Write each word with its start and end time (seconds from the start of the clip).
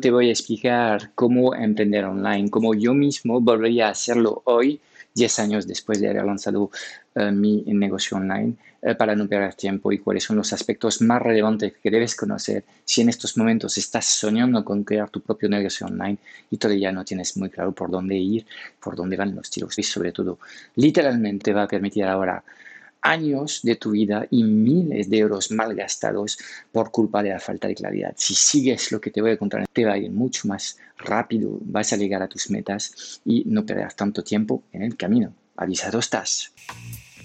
te 0.00 0.10
voy 0.10 0.28
a 0.28 0.32
explicar 0.32 1.12
cómo 1.14 1.54
emprender 1.54 2.04
online, 2.04 2.50
cómo 2.50 2.74
yo 2.74 2.92
mismo 2.94 3.40
volvería 3.40 3.88
a 3.88 3.90
hacerlo 3.90 4.42
hoy, 4.44 4.80
10 5.14 5.38
años 5.38 5.66
después 5.66 6.00
de 6.00 6.10
haber 6.10 6.24
lanzado 6.24 6.70
eh, 7.14 7.30
mi 7.32 7.62
negocio 7.66 8.18
online, 8.18 8.54
eh, 8.82 8.94
para 8.94 9.16
no 9.16 9.26
perder 9.26 9.54
tiempo 9.54 9.90
y 9.90 9.98
cuáles 9.98 10.24
son 10.24 10.36
los 10.36 10.52
aspectos 10.52 11.00
más 11.00 11.22
relevantes 11.22 11.72
que 11.82 11.90
debes 11.90 12.14
conocer 12.14 12.64
si 12.84 13.00
en 13.00 13.08
estos 13.08 13.38
momentos 13.38 13.78
estás 13.78 14.04
soñando 14.04 14.62
con 14.62 14.84
crear 14.84 15.08
tu 15.08 15.22
propio 15.22 15.48
negocio 15.48 15.86
online 15.86 16.18
y 16.50 16.58
todavía 16.58 16.92
no 16.92 17.02
tienes 17.02 17.34
muy 17.38 17.48
claro 17.48 17.72
por 17.72 17.90
dónde 17.90 18.16
ir, 18.16 18.44
por 18.78 18.96
dónde 18.96 19.16
van 19.16 19.34
los 19.34 19.50
tiros. 19.50 19.78
Y 19.78 19.82
sobre 19.82 20.12
todo, 20.12 20.38
literalmente 20.74 21.54
va 21.54 21.62
a 21.62 21.68
permitir 21.68 22.04
ahora 22.04 22.44
años 23.06 23.60
de 23.62 23.76
tu 23.76 23.92
vida 23.92 24.26
y 24.30 24.44
miles 24.44 25.08
de 25.08 25.18
euros 25.18 25.50
mal 25.50 25.74
gastados 25.74 26.38
por 26.72 26.90
culpa 26.90 27.22
de 27.22 27.30
la 27.30 27.40
falta 27.40 27.68
de 27.68 27.74
claridad. 27.74 28.14
Si 28.16 28.34
sigues 28.34 28.92
lo 28.92 29.00
que 29.00 29.10
te 29.10 29.20
voy 29.20 29.32
a 29.32 29.36
contar, 29.36 29.66
te 29.72 29.84
va 29.84 29.92
a 29.92 29.98
ir 29.98 30.10
mucho 30.10 30.48
más 30.48 30.78
rápido, 30.98 31.58
vas 31.62 31.92
a 31.92 31.96
llegar 31.96 32.22
a 32.22 32.28
tus 32.28 32.50
metas 32.50 33.20
y 33.24 33.44
no 33.46 33.64
perderás 33.64 33.96
tanto 33.96 34.22
tiempo 34.22 34.62
en 34.72 34.82
el 34.82 34.96
camino. 34.96 35.32
Avisado 35.56 35.98
estás. 35.98 36.52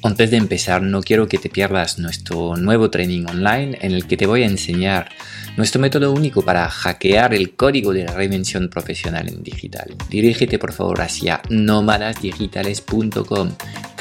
Antes 0.04 0.32
de 0.32 0.38
empezar, 0.38 0.82
no 0.82 1.02
quiero 1.02 1.28
que 1.28 1.38
te 1.38 1.50
pierdas 1.50 2.00
nuestro 2.00 2.58
nuevo 2.58 2.90
training 2.90 3.26
online 3.28 3.78
en 3.82 3.92
el 3.92 4.08
que 4.08 4.18
te 4.18 4.26
voy 4.26 4.42
a 4.42 4.48
enseñar 4.48 5.10
nuestro 5.58 5.80
método 5.80 6.12
único 6.12 6.42
para 6.42 6.68
hackear 6.70 7.36
el 7.36 7.56
código 7.56 7.94
de 7.94 8.06
la 8.06 8.14
reinvención 8.14 8.68
profesional 8.70 9.28
en 9.28 9.44
digital. 9.44 9.96
Dirígete 10.10 10.58
por 10.58 10.74
favor 10.74 11.02
hacia 11.02 11.44
nómadasdigitales.com 11.50 13.52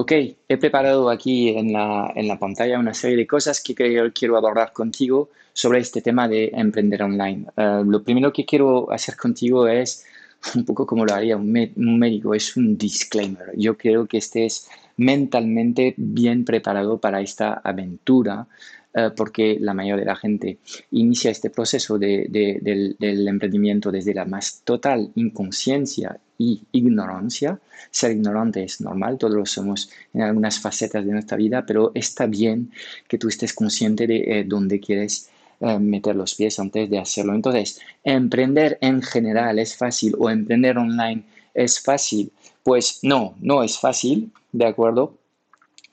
Ok, 0.00 0.12
he 0.48 0.56
preparado 0.58 1.10
aquí 1.10 1.48
en 1.48 1.72
la, 1.72 2.12
en 2.14 2.28
la, 2.28 2.38
pantalla 2.38 2.78
una 2.78 2.94
serie 2.94 3.16
de 3.16 3.26
cosas 3.26 3.60
que 3.60 3.74
quiero 3.74 4.36
abordar 4.36 4.72
contigo 4.72 5.30
sobre 5.52 5.80
este 5.80 6.00
tema 6.00 6.28
de 6.28 6.52
emprender 6.54 7.02
online. 7.02 7.46
Eh, 7.56 7.82
lo 7.84 8.04
primero 8.04 8.32
que 8.32 8.46
quiero 8.46 8.92
hacer 8.92 9.16
contigo 9.16 9.66
es 9.66 10.06
un 10.54 10.64
poco 10.64 10.86
como 10.86 11.04
lo 11.04 11.14
haría 11.14 11.36
un, 11.36 11.48
un, 11.74 11.98
médico, 11.98 12.32
es 12.32 12.56
un 12.56 12.78
disclaimer. 12.78 13.50
Yo 13.56 13.76
creo 13.76 14.06
que 14.06 14.18
estés 14.18 14.68
mentalmente 14.96 15.94
bien 15.96 16.44
preparado 16.44 16.98
para 16.98 17.20
esta 17.20 17.54
aventura 17.54 18.46
eh, 18.94 19.10
porque 19.14 19.58
la 19.60 19.74
mayoría 19.74 20.00
de 20.00 20.06
la 20.06 20.16
gente 20.16 20.58
inicia 20.92 21.30
este 21.30 21.50
proceso 21.50 21.98
de, 21.98 22.26
del, 22.30 22.96
del, 22.98 23.28
emprendimiento 23.28 23.92
desde 23.92 24.14
la 24.14 24.24
más 24.24 24.62
total 24.64 25.10
inconsciencia 25.14 26.18
y 26.38 26.62
ignorancia. 26.72 27.60
Ser 27.90 28.12
ignorante 28.12 28.64
es 28.64 28.80
normal, 28.80 29.18
todos 29.18 29.34
lo 29.34 29.44
somos 29.46 29.90
en 30.14 30.22
algunas 30.22 30.58
facetas 30.58 31.04
de 31.04 31.12
nuestra 31.12 31.36
vida, 31.36 31.66
pero 31.66 31.92
está 31.94 32.26
bien 32.26 32.70
que 33.06 33.18
tú 33.18 33.28
estés 33.28 33.52
consciente 33.52 34.06
de 34.06 34.16
eh, 34.16 34.44
dónde 34.44 34.80
quieres 34.80 35.28
eh, 35.60 35.78
meter 35.78 36.16
los 36.16 36.34
pies 36.34 36.58
antes 36.58 36.88
de 36.88 36.98
hacerlo. 36.98 37.34
Entonces, 37.34 37.80
emprender 38.04 38.78
en 38.80 39.02
general 39.02 39.58
es 39.58 39.76
fácil 39.76 40.14
o 40.18 40.30
emprender 40.30 40.78
online 40.78 41.24
es 41.52 41.80
fácil. 41.80 42.32
Pues 42.62 43.00
no, 43.02 43.34
no 43.40 43.62
es 43.62 43.78
fácil, 43.78 44.32
¿de 44.52 44.66
acuerdo? 44.66 45.14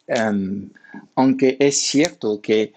Um, 0.08 0.70
aunque 1.16 1.58
es 1.59 1.82
cierto 1.82 2.40
que 2.42 2.74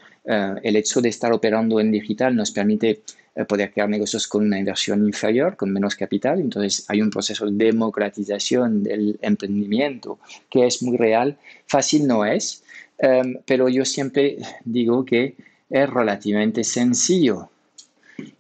el 0.63 0.77
hecho 0.77 1.01
de 1.01 1.09
estar 1.09 1.33
operando 1.33 1.81
en 1.81 1.91
digital 1.91 2.37
nos 2.37 2.51
permite 2.51 3.01
uh, 3.35 3.45
poder 3.47 3.73
crear 3.73 3.89
negocios 3.89 4.27
con 4.27 4.45
una 4.45 4.59
inversión 4.59 5.05
inferior, 5.07 5.57
con 5.57 5.73
menos 5.73 5.95
capital, 5.95 6.41
entonces 6.41 6.85
hay 6.89 7.01
un 7.01 7.11
proceso 7.11 7.47
de 7.47 7.53
democratización 7.53 8.83
del 8.83 9.19
emprendimiento 9.23 10.19
que 10.51 10.67
es 10.67 10.83
muy 10.83 10.97
real. 10.97 11.37
Fácil 11.67 12.07
no 12.07 12.25
es, 12.25 12.63
um, 12.99 13.37
pero 13.47 13.69
yo 13.69 13.85
siempre 13.85 14.37
digo 14.65 15.05
que 15.05 15.35
es 15.71 15.91
relativamente 15.91 16.63
sencillo. 16.65 17.49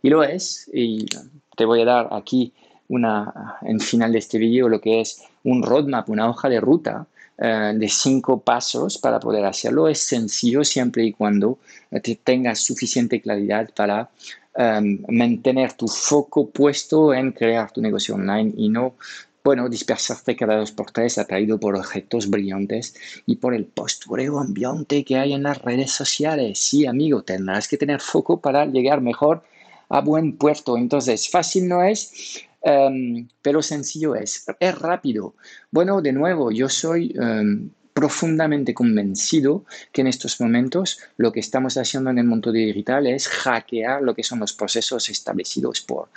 Y 0.02 0.10
lo 0.10 0.22
es, 0.24 0.68
y 0.72 1.06
te 1.56 1.64
voy 1.64 1.82
a 1.82 1.84
dar 1.84 2.08
aquí 2.12 2.52
una, 2.88 3.56
en 3.62 3.80
final 3.80 4.12
de 4.12 4.18
este 4.18 4.38
vídeo 4.38 4.68
lo 4.68 4.80
que 4.80 5.00
es 5.00 5.22
un 5.44 5.62
roadmap, 5.62 6.08
una 6.08 6.28
hoja 6.28 6.48
de 6.48 6.60
ruta 6.60 7.06
eh, 7.38 7.72
de 7.74 7.88
cinco 7.88 8.40
pasos 8.40 8.98
para 8.98 9.20
poder 9.20 9.44
hacerlo. 9.44 9.88
Es 9.88 10.00
sencillo 10.00 10.64
siempre 10.64 11.04
y 11.04 11.12
cuando 11.12 11.58
tengas 12.24 12.60
suficiente 12.60 13.20
claridad 13.20 13.70
para 13.74 14.10
um, 14.54 14.98
mantener 15.08 15.72
tu 15.72 15.88
foco 15.88 16.50
puesto 16.50 17.14
en 17.14 17.32
crear 17.32 17.70
tu 17.70 17.80
negocio 17.80 18.14
online 18.14 18.52
y 18.56 18.68
no 18.68 18.94
bueno, 19.48 19.68
dispersarte 19.70 20.36
cada 20.36 20.56
dos 20.56 20.72
por 20.72 20.90
tres 20.90 21.16
atraído 21.16 21.58
por 21.58 21.74
objetos 21.74 22.28
brillantes 22.28 22.94
y 23.24 23.36
por 23.36 23.54
el 23.54 23.64
postureo 23.64 24.38
ambiente 24.40 25.04
que 25.04 25.16
hay 25.16 25.32
en 25.32 25.44
las 25.44 25.62
redes 25.62 25.90
sociales. 25.90 26.58
Sí, 26.58 26.84
amigo, 26.84 27.22
tendrás 27.22 27.66
que 27.66 27.78
tener 27.78 28.00
foco 28.00 28.40
para 28.40 28.66
llegar 28.66 29.00
mejor 29.00 29.42
a 29.88 30.02
buen 30.02 30.36
puerto. 30.36 30.76
Entonces, 30.76 31.30
fácil 31.30 31.66
no 31.66 31.82
es, 31.82 32.42
um, 32.62 33.28
pero 33.42 33.62
sencillo 33.62 34.14
es. 34.14 34.44
Es 34.60 34.78
rápido. 34.78 35.34
Bueno, 35.70 36.00
de 36.02 36.12
nuevo, 36.12 36.50
yo 36.50 36.68
soy 36.68 37.14
um, 37.18 37.70
profundamente 37.92 38.74
convencido 38.74 39.64
que 39.90 40.02
en 40.02 40.06
estos 40.06 40.40
momentos 40.40 41.00
lo 41.16 41.32
que 41.32 41.40
estamos 41.40 41.76
haciendo 41.76 42.10
en 42.10 42.18
el 42.18 42.26
mundo 42.26 42.52
digital 42.52 43.08
es 43.08 43.26
hackear 43.26 44.02
lo 44.02 44.14
que 44.14 44.22
son 44.22 44.38
los 44.38 44.52
procesos 44.52 45.08
establecidos 45.08 45.80
por 45.80 46.08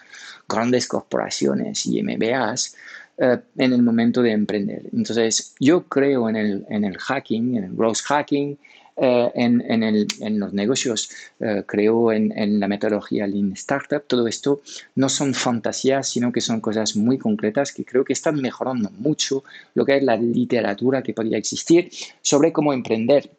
grandes 0.47 0.87
corporaciones 0.87 1.85
y 1.87 2.03
MBAs 2.03 2.75
uh, 3.17 3.37
en 3.57 3.73
el 3.73 3.81
momento 3.81 4.21
de 4.21 4.31
emprender. 4.31 4.83
Entonces, 4.93 5.55
yo 5.59 5.83
creo 5.85 6.29
en 6.29 6.35
el, 6.35 6.65
en 6.69 6.85
el 6.85 6.97
hacking, 6.97 7.55
en 7.55 7.63
el 7.63 7.73
growth 7.73 8.01
hacking, 8.03 8.59
eh, 8.97 9.31
en, 9.35 9.61
en, 9.69 10.39
los 10.39 10.53
negocios, 10.53 11.09
eh, 11.39 11.63
creo 11.65 12.11
en, 12.11 12.59
la 12.59 12.67
metodología 12.67 13.25
Lean 13.25 13.53
Startup. 13.53 14.03
Todo 14.05 14.27
esto 14.27 14.61
no 14.95 15.09
son 15.09 15.33
fantasías, 15.33 16.09
sino 16.09 16.31
que 16.31 16.41
son 16.41 16.61
cosas 16.61 16.95
muy 16.95 17.17
concretas 17.17 17.71
que 17.71 17.85
creo 17.85 18.03
que 18.03 18.13
están 18.13 18.41
mejorando 18.41 18.89
mucho 18.97 19.43
lo 19.73 19.85
que 19.85 19.97
es 19.97 20.03
la 20.03 20.17
literatura 20.17 21.01
que 21.01 21.13
podría 21.13 21.37
existir 21.37 21.89
sobre 22.21 22.51
cómo 22.51 22.73
emprender. 22.73 23.31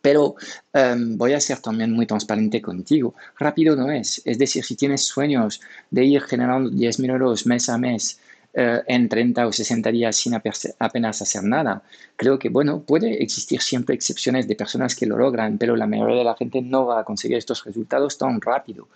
Pero 0.00 0.34
um, 0.74 1.16
voy 1.16 1.32
a 1.32 1.40
ser 1.40 1.58
también 1.60 1.92
muy 1.92 2.06
transparente 2.06 2.60
contigo. 2.60 3.14
Rápido 3.38 3.76
no 3.76 3.90
es. 3.90 4.20
Es 4.24 4.36
decir, 4.36 4.64
si 4.64 4.74
tienes 4.74 5.04
sueños 5.04 5.60
de 5.90 6.04
ir 6.04 6.22
generando 6.22 6.70
10.000 6.70 7.10
euros 7.10 7.46
mes 7.46 7.68
a 7.68 7.78
mes, 7.78 8.18
eh, 8.54 8.82
en 8.86 9.08
30 9.08 9.46
o 9.46 9.52
60 9.52 9.90
días 9.90 10.14
sin 10.14 10.34
apenas 10.34 11.22
hacer 11.22 11.42
nada. 11.42 11.82
Creo 12.16 12.38
que, 12.38 12.50
bueno, 12.50 12.82
puede 12.82 13.22
existir 13.22 13.62
siempre 13.62 13.94
excepciones 13.94 14.46
de 14.46 14.54
personas 14.54 14.94
que 14.94 15.06
lo 15.06 15.16
logran, 15.16 15.56
pero 15.56 15.74
la 15.74 15.86
mayoría 15.86 16.16
de 16.16 16.24
la 16.24 16.36
gente 16.36 16.60
no 16.60 16.84
va 16.84 17.00
a 17.00 17.04
conseguir 17.04 17.38
estos 17.38 17.64
resultados 17.64 18.18
tan 18.18 18.40
rápido. 18.40 18.88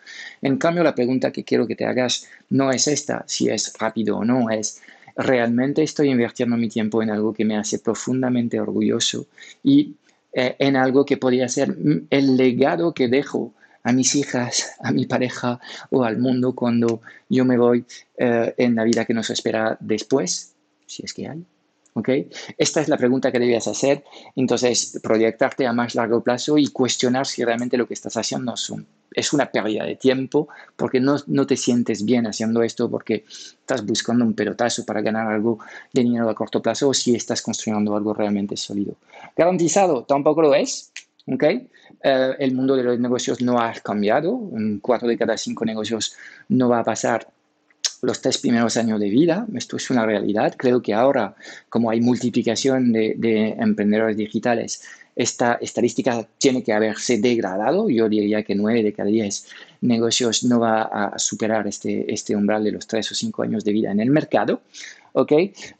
En 0.42 0.58
cambio, 0.58 0.82
la 0.82 0.94
pregunta 0.94 1.32
que 1.32 1.44
quiero 1.44 1.66
que 1.66 1.74
te 1.74 1.86
hagas 1.86 2.28
no 2.50 2.70
es 2.70 2.86
esta, 2.86 3.24
si 3.26 3.48
es 3.48 3.72
rápido 3.78 4.18
o 4.18 4.24
no, 4.26 4.50
es 4.50 4.82
realmente 5.16 5.82
estoy 5.82 6.10
invirtiendo 6.10 6.58
mi 6.58 6.68
tiempo 6.68 7.02
en 7.02 7.10
algo 7.10 7.32
que 7.32 7.46
me 7.46 7.56
hace 7.56 7.78
profundamente 7.78 8.60
orgulloso 8.60 9.26
y 9.62 9.94
eh, 10.34 10.54
en 10.58 10.76
algo 10.76 11.06
que 11.06 11.16
podría 11.16 11.48
ser 11.48 11.74
el 12.10 12.36
legado 12.36 12.92
que 12.92 13.08
dejo 13.08 13.54
a 13.86 13.92
mis 13.92 14.16
hijas, 14.16 14.74
a 14.80 14.90
mi 14.90 15.06
pareja 15.06 15.60
o 15.90 16.02
al 16.02 16.18
mundo 16.18 16.56
cuando 16.56 17.02
yo 17.28 17.44
me 17.44 17.56
voy 17.56 17.84
eh, 18.18 18.52
en 18.58 18.74
la 18.74 18.82
vida 18.82 19.04
que 19.04 19.14
nos 19.14 19.30
espera 19.30 19.76
después, 19.78 20.54
si 20.86 21.04
es 21.04 21.14
que 21.14 21.28
hay. 21.28 21.44
¿Okay? 21.94 22.28
Esta 22.58 22.80
es 22.80 22.88
la 22.88 22.98
pregunta 22.98 23.30
que 23.30 23.38
debías 23.38 23.68
hacer. 23.68 24.04
Entonces, 24.34 24.98
proyectarte 25.02 25.66
a 25.66 25.72
más 25.72 25.94
largo 25.94 26.20
plazo 26.20 26.58
y 26.58 26.66
cuestionar 26.66 27.26
si 27.26 27.44
realmente 27.44 27.78
lo 27.78 27.86
que 27.86 27.94
estás 27.94 28.16
haciendo 28.16 28.52
es, 28.52 28.70
es 29.12 29.32
una 29.32 29.46
pérdida 29.50 29.84
de 29.84 29.94
tiempo, 29.94 30.48
porque 30.74 31.00
no, 31.00 31.16
no, 31.28 31.46
te 31.46 31.56
sientes 31.56 32.04
bien 32.04 32.26
haciendo 32.26 32.62
esto, 32.62 32.90
porque 32.90 33.24
estás 33.28 33.86
buscando 33.86 34.26
un 34.26 34.34
pelotazo 34.34 34.84
para 34.84 35.00
ganar 35.00 35.32
algo 35.32 35.60
de 35.92 36.02
dinero 36.02 36.28
a 36.28 36.34
corto 36.34 36.60
plazo, 36.60 36.88
o 36.88 36.92
si 36.92 37.14
estás 37.14 37.40
construyendo 37.40 37.96
algo 37.96 38.12
realmente 38.12 38.56
sólido. 38.58 38.96
Garantizado, 39.34 40.02
tampoco 40.02 40.42
lo 40.42 40.54
es. 40.54 40.92
¿Okay? 41.26 41.68
Eh, 42.02 42.34
el 42.38 42.54
mundo 42.54 42.76
de 42.76 42.84
los 42.84 42.98
negocios 42.98 43.40
no 43.40 43.60
ha 43.60 43.72
cambiado. 43.74 44.50
En 44.56 44.80
cuatro 44.80 45.08
de 45.08 45.16
cada 45.16 45.36
cinco 45.36 45.64
negocios 45.64 46.16
no 46.48 46.68
va 46.68 46.80
a 46.80 46.84
pasar 46.84 47.28
los 48.02 48.20
tres 48.20 48.38
primeros 48.38 48.76
años 48.76 49.00
de 49.00 49.08
vida. 49.08 49.46
Esto 49.54 49.76
es 49.76 49.90
una 49.90 50.06
realidad. 50.06 50.54
Creo 50.56 50.82
que 50.82 50.94
ahora, 50.94 51.34
como 51.68 51.90
hay 51.90 52.00
multiplicación 52.00 52.92
de, 52.92 53.14
de 53.16 53.48
emprendedores 53.50 54.16
digitales, 54.16 54.82
esta 55.16 55.54
estadística 55.54 56.28
tiene 56.38 56.62
que 56.62 56.74
haberse 56.74 57.18
degradado. 57.18 57.88
Yo 57.88 58.08
diría 58.08 58.42
que 58.42 58.54
nueve 58.54 58.82
de 58.82 58.92
cada 58.92 59.08
diez 59.08 59.46
negocios 59.80 60.44
no 60.44 60.60
va 60.60 60.82
a 60.82 61.18
superar 61.18 61.66
este, 61.66 62.12
este 62.12 62.36
umbral 62.36 62.64
de 62.64 62.72
los 62.72 62.86
tres 62.86 63.10
o 63.12 63.14
cinco 63.14 63.42
años 63.42 63.64
de 63.64 63.72
vida 63.72 63.90
en 63.90 64.00
el 64.00 64.10
mercado. 64.10 64.60
¿ok? 65.16 65.32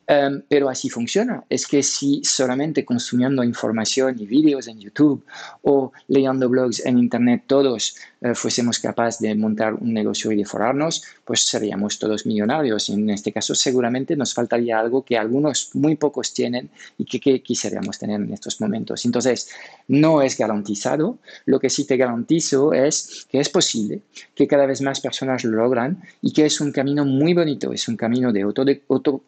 Em, 0.08 0.42
pero 0.48 0.68
así 0.68 0.88
funciona. 0.88 1.44
Es 1.48 1.66
que 1.66 1.82
si 1.82 2.22
solamente 2.22 2.84
consumiendo 2.84 3.42
información 3.42 4.14
y 4.20 4.26
vídeos 4.26 4.68
en 4.68 4.78
YouTube 4.78 5.24
o 5.62 5.90
leyendo 6.06 6.48
blogs 6.48 6.84
en 6.86 6.98
Internet 6.98 7.42
todos 7.48 7.96
eh, 8.20 8.34
fuésemos 8.34 8.78
capaces 8.78 9.20
de 9.20 9.34
montar 9.34 9.74
un 9.74 9.92
negocio 9.92 10.30
y 10.30 10.36
de 10.36 10.44
forrarnos, 10.44 11.02
pues 11.24 11.40
seríamos 11.40 11.98
todos 11.98 12.24
millonarios. 12.24 12.88
En 12.88 13.10
este 13.10 13.32
caso 13.32 13.54
seguramente 13.56 14.14
nos 14.14 14.32
faltaría 14.32 14.78
algo 14.78 15.04
que 15.04 15.18
algunos 15.18 15.70
muy 15.74 15.96
pocos 15.96 16.32
tienen 16.32 16.70
y 16.98 17.04
que, 17.04 17.18
que 17.18 17.42
quisiéramos 17.42 17.98
tener 17.98 18.20
en 18.20 18.32
estos 18.32 18.60
momentos. 18.60 19.04
Entonces, 19.04 19.50
no 19.88 20.22
es 20.22 20.38
garantizado. 20.38 21.18
Lo 21.46 21.58
que 21.58 21.68
sí 21.68 21.84
te 21.84 21.96
garantizo 21.96 22.72
es 22.72 23.26
que 23.28 23.40
es 23.40 23.48
posible, 23.48 24.02
que 24.34 24.46
cada 24.46 24.66
vez 24.66 24.80
más 24.82 25.00
personas 25.00 25.42
lo 25.44 25.56
logran 25.56 26.00
y 26.22 26.32
que 26.32 26.46
es 26.46 26.60
un 26.60 26.70
camino 26.70 27.04
muy 27.04 27.34
bonito, 27.34 27.72
es 27.72 27.88
un 27.88 27.96
camino 27.96 28.32
de 28.32 28.42
auto, 28.42 28.64
de, 28.64 28.82
auto 28.88 29.22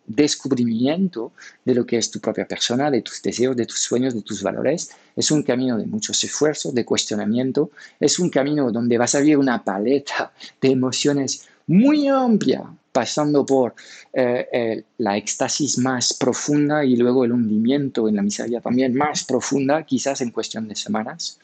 de 1.64 1.74
lo 1.74 1.84
que 1.86 1.98
es 1.98 2.10
tu 2.10 2.20
propia 2.20 2.46
persona, 2.46 2.90
de 2.90 3.02
tus 3.02 3.20
deseos, 3.22 3.56
de 3.56 3.66
tus 3.66 3.80
sueños, 3.80 4.14
de 4.14 4.22
tus 4.22 4.42
valores. 4.42 4.90
Es 5.16 5.30
un 5.30 5.42
camino 5.42 5.76
de 5.78 5.86
muchos 5.86 6.22
esfuerzos, 6.24 6.74
de 6.74 6.84
cuestionamiento. 6.84 7.70
Es 7.98 8.18
un 8.18 8.30
camino 8.30 8.70
donde 8.70 8.98
vas 8.98 9.14
a 9.14 9.20
vivir 9.20 9.38
una 9.38 9.62
paleta 9.64 10.32
de 10.60 10.68
emociones 10.68 11.48
muy 11.66 12.08
amplia, 12.08 12.64
pasando 12.92 13.44
por 13.44 13.74
eh, 14.12 14.84
la 14.98 15.16
éxtasis 15.16 15.78
más 15.78 16.14
profunda 16.14 16.84
y 16.84 16.96
luego 16.96 17.24
el 17.24 17.32
hundimiento 17.32 18.08
en 18.08 18.16
la 18.16 18.22
miseria 18.22 18.60
también 18.60 18.94
más 18.94 19.24
profunda, 19.24 19.82
quizás 19.84 20.20
en 20.20 20.30
cuestión 20.30 20.68
de 20.68 20.74
semanas. 20.74 21.38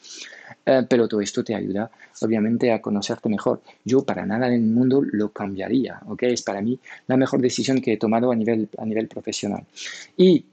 Eh, 0.65 0.83
pero 0.89 1.07
todo 1.07 1.21
esto 1.21 1.43
te 1.43 1.53
ayuda, 1.53 1.91
obviamente, 2.21 2.71
a 2.71 2.81
conocerte 2.81 3.29
mejor. 3.29 3.61
Yo 3.83 4.03
para 4.03 4.25
nada 4.25 4.47
en 4.47 4.53
el 4.53 4.61
mundo 4.61 5.01
lo 5.03 5.31
cambiaría, 5.31 6.01
¿ok? 6.07 6.23
Es 6.23 6.41
para 6.41 6.61
mí 6.61 6.79
la 7.07 7.17
mejor 7.17 7.41
decisión 7.41 7.81
que 7.81 7.93
he 7.93 7.97
tomado 7.97 8.31
a 8.31 8.35
nivel, 8.35 8.67
a 8.77 8.85
nivel 8.85 9.07
profesional. 9.07 9.63
Y 10.17 10.45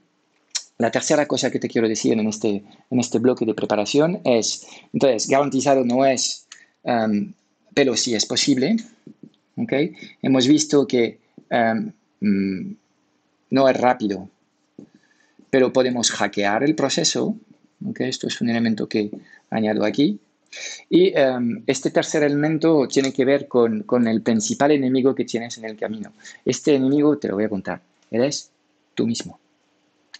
la 0.77 0.91
tercera 0.91 1.25
cosa 1.27 1.49
que 1.49 1.59
te 1.59 1.67
quiero 1.67 1.87
decir 1.87 2.13
en 2.13 2.27
este, 2.27 2.63
en 2.89 2.99
este 2.99 3.19
bloque 3.19 3.45
de 3.45 3.53
preparación 3.55 4.21
es, 4.23 4.67
entonces, 4.91 5.27
garantizado 5.27 5.83
no 5.83 6.05
es, 6.05 6.47
em, 6.83 7.33
pero 7.73 7.95
sí 7.97 8.13
es 8.13 8.25
posible, 8.25 8.77
¿ok? 9.57 9.73
Hemos 10.21 10.47
visto 10.47 10.87
que 10.87 11.19
mm, 12.21 12.71
no 13.51 13.69
es 13.69 13.77
rápido, 13.77 14.29
pero 15.49 15.71
podemos 15.71 16.11
hackear 16.11 16.63
el 16.63 16.75
proceso, 16.75 17.37
¿ok? 17.85 18.01
Esto 18.01 18.27
es 18.27 18.41
un 18.41 18.49
elemento 18.49 18.87
que 18.87 19.11
añado 19.49 19.85
aquí. 19.85 20.19
Y 20.89 21.17
em, 21.17 21.63
este 21.65 21.89
tercer 21.89 22.23
elemento 22.23 22.87
tiene 22.87 23.11
que 23.11 23.25
ver 23.25 23.47
con, 23.47 23.83
con, 23.83 24.07
el 24.07 24.21
principal 24.21 24.71
enemigo 24.71 25.15
que 25.15 25.25
tienes 25.25 25.57
en 25.57 25.65
el 25.65 25.77
camino. 25.77 26.13
Este 26.45 26.75
enemigo, 26.75 27.17
te 27.17 27.27
lo 27.27 27.35
voy 27.35 27.45
a 27.45 27.49
contar, 27.49 27.81
eres 28.11 28.51
tú 28.93 29.07
mismo. 29.07 29.39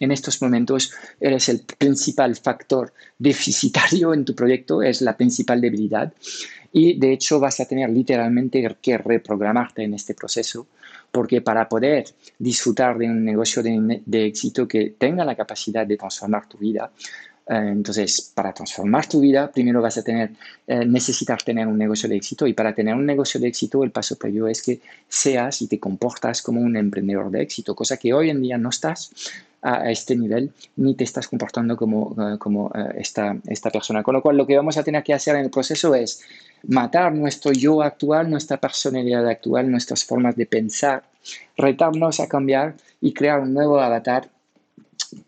En 0.00 0.10
estos 0.10 0.42
momentos 0.42 0.92
eres 1.20 1.48
el 1.48 1.60
principal 1.60 2.34
factor 2.34 2.92
deficitario 3.18 4.12
en 4.12 4.24
tu 4.24 4.34
proyecto, 4.34 4.82
es 4.82 5.00
la 5.00 5.16
principal 5.16 5.60
debilidad 5.60 6.12
y 6.76 6.98
de 6.98 7.12
hecho 7.12 7.38
vas 7.38 7.60
a 7.60 7.66
tener 7.66 7.88
literalmente 7.88 8.76
que 8.82 8.98
reprogramarte 8.98 9.84
en 9.84 9.94
este 9.94 10.12
proceso 10.12 10.66
porque 11.12 11.40
para 11.40 11.68
poder 11.68 12.06
disfrutar 12.36 12.98
de 12.98 13.06
un 13.06 13.24
negocio 13.24 13.62
de, 13.62 14.26
éxito 14.26 14.66
que 14.66 14.96
tenga 14.98 15.24
la 15.24 15.36
capacidad 15.36 15.86
de 15.86 15.96
transformar 15.96 16.48
tu 16.48 16.58
vida, 16.58 16.90
eh, 17.46 17.68
entonces, 17.70 18.32
para 18.34 18.52
transformar 18.52 19.06
tu 19.06 19.20
vida, 19.20 19.52
primero 19.52 19.80
vas 19.80 19.96
a 19.98 20.02
tener, 20.02 20.30
eh, 20.66 20.84
necesitar 20.84 21.40
tener 21.40 21.68
un 21.68 21.78
negocio 21.78 22.08
de 22.08 22.16
éxito. 22.16 22.48
Y 22.48 22.54
para 22.54 22.74
tener 22.74 22.96
un 22.96 23.06
negocio 23.06 23.38
de 23.38 23.46
éxito, 23.46 23.84
el 23.84 23.92
paso 23.92 24.16
previo 24.16 24.48
es 24.48 24.60
que 24.60 24.80
seas 25.06 25.62
y 25.62 25.68
te 25.68 25.78
comportas 25.78 26.42
como 26.42 26.60
un 26.60 26.76
emprendedor 26.76 27.30
de 27.30 27.42
éxito, 27.42 27.76
cosa 27.76 27.96
que 27.96 28.12
hoy 28.12 28.30
en 28.30 28.42
día 28.42 28.58
no 28.58 28.70
estás 28.70 29.12
a, 29.64 29.90
este 29.90 30.14
nivel 30.14 30.52
ni 30.76 30.94
te 30.94 31.04
estás 31.04 31.26
comportando 31.26 31.76
como, 31.76 32.14
eh, 32.18 32.38
como 32.38 32.70
esta, 32.96 33.36
esta 33.46 33.70
persona. 33.70 34.02
Con 34.02 34.14
lo 34.14 34.22
cual, 34.22 34.36
lo 34.36 34.46
que 34.46 34.56
vamos 34.56 34.76
a 34.76 34.84
tener 34.84 35.02
que 35.02 35.14
hacer 35.14 35.34
en 35.36 35.44
el 35.44 35.50
proceso 35.50 35.94
es 35.94 36.22
matar 36.68 37.12
nuestro 37.14 37.52
yo 37.52 37.82
actual, 37.82 38.30
nuestra 38.30 38.58
personalidad 38.58 39.26
actual, 39.28 39.70
nuestras 39.70 40.04
formas 40.04 40.36
de 40.36 40.46
pensar, 40.46 41.02
retarnos 41.56 42.20
a 42.20 42.28
cambiar 42.28 42.74
y 43.00 43.12
crear 43.12 43.40
un 43.40 43.54
nuevo 43.54 43.80
avatar 43.80 44.28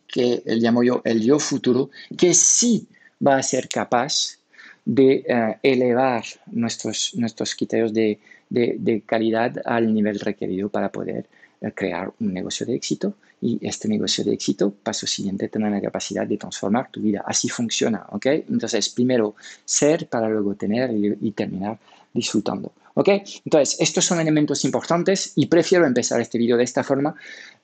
que 0.06 0.42
llamo 0.46 0.82
yo 0.82 1.02
el 1.04 1.22
yo 1.22 1.38
futuro, 1.38 1.90
que 2.16 2.32
sí 2.34 2.86
va 3.24 3.36
a 3.36 3.42
ser 3.42 3.68
capaz 3.68 4.38
de 4.84 5.24
eh, 5.26 5.56
elevar 5.62 6.24
nuestros, 6.46 7.12
nuestros 7.16 7.54
criterios 7.54 7.92
de, 7.92 8.18
de, 8.48 9.02
calidad 9.04 9.60
al 9.64 9.92
nivel 9.92 10.20
requerido 10.20 10.68
para 10.68 10.90
poder 10.90 11.26
eh, 11.26 11.28
crear 11.74 12.12
un 12.20 12.32
negocio 12.32 12.66
de 12.66 12.74
éxito 12.74 13.14
y 13.40 13.58
este 13.66 13.88
negocio 13.88 14.24
de 14.24 14.32
éxito, 14.32 14.72
paso 14.82 15.06
siguiente, 15.06 15.48
tener 15.48 15.70
la 15.70 15.80
capacidad 15.80 16.26
de 16.26 16.36
transformar 16.36 16.90
tu 16.90 17.00
vida. 17.00 17.22
Así 17.26 17.48
funciona, 17.48 18.06
¿ok? 18.10 18.26
Entonces, 18.26 18.88
primero 18.88 19.34
ser 19.64 20.08
para 20.08 20.28
luego 20.28 20.54
tener 20.54 20.90
y 20.92 21.30
terminar 21.32 21.78
disfrutando. 22.16 22.72
¿Ok? 22.98 23.08
Entonces, 23.44 23.76
estos 23.78 24.06
son 24.06 24.20
elementos 24.20 24.64
importantes 24.64 25.32
y 25.36 25.46
prefiero 25.46 25.86
empezar 25.86 26.18
este 26.18 26.38
vídeo 26.38 26.56
de 26.56 26.64
esta 26.64 26.82
forma 26.82 27.14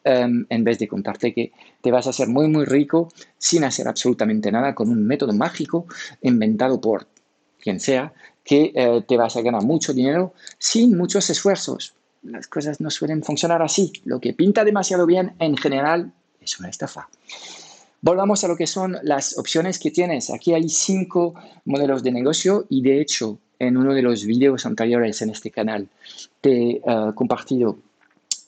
em, 0.05 0.45
en 0.51 0.63
vez 0.63 0.79
de 0.79 0.87
contarte 0.87 1.33
que 1.33 1.53
te 1.81 1.91
vas 1.91 2.07
a 2.07 2.11
hacer 2.11 2.29
muy, 2.29 2.49
muy 2.49 2.67
rico 2.67 3.09
sin 3.39 3.65
hacer 3.65 3.89
absolutamente 3.89 4.53
nada 4.53 4.75
con 4.75 4.91
un 4.91 5.07
método 5.07 5.33
mágico 5.33 5.87
inventado 6.21 6.79
por 6.79 7.07
quien 7.59 7.81
sea 7.81 8.13
que 8.45 8.73
eh, 8.75 9.03
te 9.09 9.17
vas 9.17 9.35
a 9.37 9.41
ganar 9.41 9.63
mucho 9.63 9.95
dinero 9.95 10.35
sin 10.59 10.99
muchos 10.99 11.31
esfuerzos. 11.31 11.95
Las 12.23 12.47
cosas 12.47 12.81
no 12.81 12.91
suelen 12.91 13.23
funcionar 13.23 13.63
así. 13.63 13.93
Lo 14.05 14.21
que 14.21 14.33
pinta 14.33 14.65
demasiado 14.65 15.07
bien 15.07 15.33
en 15.39 15.57
general 15.57 16.13
es 16.41 16.59
una 16.59 16.69
estafa. 16.69 17.09
Volvamos 18.01 18.43
a 18.43 18.49
lo 18.49 18.57
que 18.57 18.67
son 18.67 18.97
las 19.03 19.39
opciones 19.39 19.79
que 19.79 19.91
tienes. 19.91 20.31
Aquí 20.31 20.53
hay 20.55 20.69
cinco 20.69 21.35
modelos 21.65 22.03
de 22.03 22.11
negocio 22.11 22.67
y 22.69 22.83
de 22.83 23.01
hecho 23.01 23.39
en 23.59 23.77
uno 23.77 23.95
de 23.95 24.03
los 24.03 24.25
videos 24.25 24.67
anteriores 24.67 25.23
en 25.23 25.31
este 25.31 25.53
canal 25.53 25.89
te 26.41 26.51
he 26.51 26.71
eh, 26.73 26.81
compartido 27.15 27.79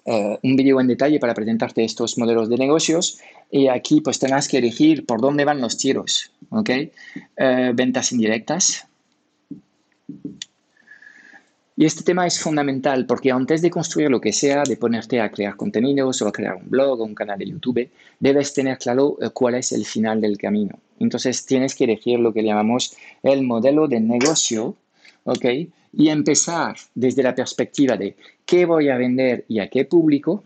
eh, 0.07 0.39
un 0.43 0.57
video 0.57 0.81
en 0.81 0.89
detalle 0.89 1.21
para 1.21 1.35
presentarte 1.35 1.85
estos 1.85 2.19
modelos 2.19 2.49
de 2.49 2.59
negocios 2.59 3.21
y 3.51 3.69
aquí 3.69 4.01
pues 4.01 4.19
tendrás 4.19 4.49
que 4.49 4.59
elegir 4.59 5.07
por 5.07 5.21
dónde 5.21 5.45
van 5.45 5.61
los 5.61 5.79
tiros, 5.79 6.33
¿ok? 6.51 6.71
Eh, 6.71 7.73
ventas 7.75 8.11
indirectas. 8.11 8.87
Y 11.77 11.85
este 11.87 12.05
tema 12.05 12.27
es 12.27 12.39
fundamental 12.39 13.05
porque 13.05 13.33
antes 13.33 13.61
de 13.61 13.71
construir 13.71 14.11
lo 14.11 14.21
que 14.21 14.33
sea, 14.33 14.63
de 14.63 14.77
ponerte 14.77 15.21
a 15.21 15.31
crear 15.31 15.57
contenidos 15.57 16.23
o 16.23 16.29
a 16.29 16.33
crear 16.33 16.55
un 16.55 16.71
blog 16.71 17.01
o 17.01 17.05
un 17.05 17.17
canal 17.17 17.39
de 17.39 17.47
YouTube, 17.47 17.91
debes 18.21 18.55
tener 18.55 18.79
claro 18.79 19.17
cuál 19.33 19.57
es 19.57 19.73
el 19.73 19.85
final 19.85 20.21
del 20.21 20.39
camino. 20.39 20.79
Entonces 21.01 21.45
tienes 21.45 21.75
que 21.75 21.85
elegir 21.85 22.21
lo 22.21 22.33
que 22.33 22.45
llamamos 22.45 22.97
el 23.25 23.43
modelo 23.43 23.89
de 23.89 23.99
negocio 23.99 24.77
¿ok? 25.25 25.45
Y 25.93 26.09
empezar 26.09 26.77
desde 26.95 27.23
la 27.23 27.35
perspectiva 27.35 27.97
de 27.97 28.17
qué 28.47 28.65
voy 28.67 28.89
a 28.89 28.97
vender 28.97 29.45
y 29.49 29.59
a 29.59 29.69
qué 29.69 29.85
público. 29.85 30.45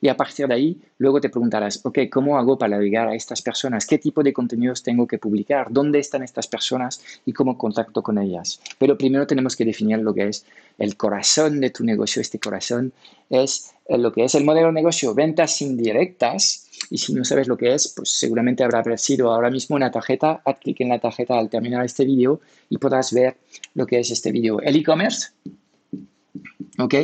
Y 0.00 0.08
a 0.08 0.16
partir 0.16 0.46
de 0.46 0.54
ahí, 0.54 0.80
luego 0.98 1.20
te 1.20 1.28
preguntarás, 1.28 1.84
ok, 1.84 1.98
¿cómo 2.10 2.38
hago 2.38 2.58
para 2.58 2.78
llegar 2.78 3.08
a 3.08 3.14
estas 3.14 3.42
personas? 3.42 3.86
¿Qué 3.86 3.98
tipo 3.98 4.22
de 4.22 4.32
contenidos 4.32 4.82
tengo 4.82 5.06
que 5.06 5.18
publicar? 5.18 5.68
¿Dónde 5.70 5.98
están 5.98 6.22
estas 6.22 6.46
personas 6.46 7.02
y 7.26 7.32
cómo 7.32 7.58
contacto 7.58 8.02
con 8.02 8.18
ellas? 8.18 8.60
Pero 8.78 8.96
primero 8.96 9.26
tenemos 9.26 9.56
que 9.56 9.64
definir 9.64 9.98
lo 9.98 10.14
que 10.14 10.28
es 10.28 10.44
el 10.78 10.96
corazón 10.96 11.60
de 11.60 11.70
tu 11.70 11.84
negocio. 11.84 12.22
Este 12.22 12.38
corazón 12.38 12.92
es 13.30 13.74
lo 13.88 14.12
que 14.12 14.24
es 14.24 14.34
el 14.34 14.44
modelo 14.44 14.68
de 14.68 14.74
negocio, 14.74 15.14
ventas 15.14 15.62
indirectas, 15.62 16.66
y 16.90 16.98
si 16.98 17.12
no 17.12 17.24
sabes 17.24 17.48
lo 17.48 17.56
que 17.56 17.74
es, 17.74 17.92
pues 17.96 18.10
seguramente 18.10 18.62
habrá 18.62 18.78
aparecido 18.78 19.32
ahora 19.32 19.50
mismo 19.50 19.76
una 19.76 19.90
tarjeta. 19.90 20.40
Haz 20.44 20.58
clic 20.60 20.80
en 20.80 20.90
la 20.90 21.00
tarjeta 21.00 21.38
al 21.38 21.50
terminar 21.50 21.84
este 21.84 22.04
vídeo 22.04 22.40
y 22.70 22.78
podrás 22.78 23.12
ver 23.12 23.36
lo 23.74 23.84
que 23.86 23.98
es 23.98 24.10
este 24.10 24.30
vídeo. 24.30 24.60
El 24.60 24.76
e-commerce, 24.76 25.30
¿ok? 26.78 26.94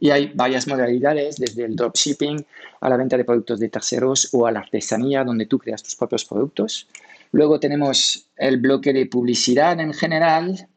Y 0.00 0.10
hay 0.10 0.32
varias 0.34 0.66
modalidades, 0.66 1.36
desde 1.36 1.64
el 1.64 1.76
dropshipping 1.76 2.44
a 2.80 2.88
la 2.88 2.96
venta 2.96 3.16
de 3.16 3.24
productos 3.24 3.58
de 3.60 3.68
terceros 3.68 4.28
o 4.32 4.46
a 4.46 4.52
la 4.52 4.60
artesanía, 4.60 5.24
donde 5.24 5.46
tú 5.46 5.58
creas 5.58 5.82
tus 5.82 5.96
propios 5.96 6.24
productos. 6.24 6.88
Luego 7.32 7.58
tenemos 7.58 8.26
el 8.36 8.58
bloque 8.58 8.92
de 8.92 9.06
publicidad 9.06 9.78
en 9.80 9.92
general, 9.92 10.68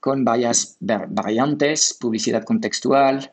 con 0.00 0.24
varias 0.24 0.76
variantes, 0.78 1.96
publicidad 1.98 2.44
contextual 2.44 3.32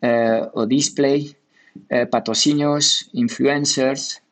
eh, 0.00 0.42
o 0.54 0.64
display, 0.64 1.36
eh, 1.90 2.06
patrocinios, 2.06 3.10
influencers, 3.12 4.22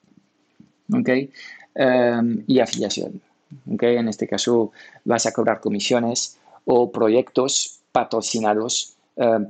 ¿okay? 0.92 1.30
Em, 1.78 2.42
y 2.46 2.60
afiliación. 2.60 3.20
¿okay? 3.70 3.96
En 3.96 4.08
este 4.08 4.26
caso 4.26 4.72
vas 5.04 5.26
a 5.26 5.32
cobrar 5.32 5.60
comisiones 5.60 6.38
o 6.64 6.90
proyectos 6.90 7.80
patrocinados 7.92 8.95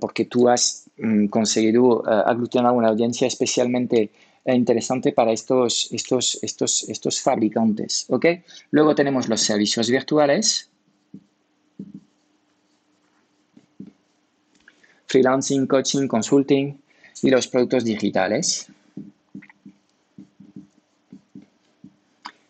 porque 0.00 0.26
tú 0.26 0.48
has 0.48 0.88
mm, 0.96 1.26
conseguido 1.26 2.02
uh, 2.02 2.22
aglutinar 2.26 2.72
una 2.72 2.88
audiencia 2.88 3.26
especialmente 3.26 4.10
eh, 4.44 4.54
interesante 4.54 5.10
para 5.10 5.32
estos, 5.32 5.88
estos, 5.90 6.38
estos, 6.42 6.88
estos 6.88 7.20
fabricantes. 7.20 8.06
¿okay? 8.08 8.44
Luego 8.70 8.94
tenemos 8.94 9.28
los 9.28 9.40
servicios 9.40 9.90
virtuales, 9.90 10.70
freelancing, 15.08 15.66
coaching, 15.66 16.06
consulting 16.06 16.78
y 17.22 17.30
los 17.30 17.48
productos 17.48 17.84
digitales. 17.84 18.68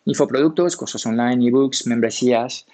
Infoproductos, 0.07 0.77
cursos 0.77 1.05
online, 1.05 1.47
ebooks, 1.49 1.85
membresías, 1.85 2.65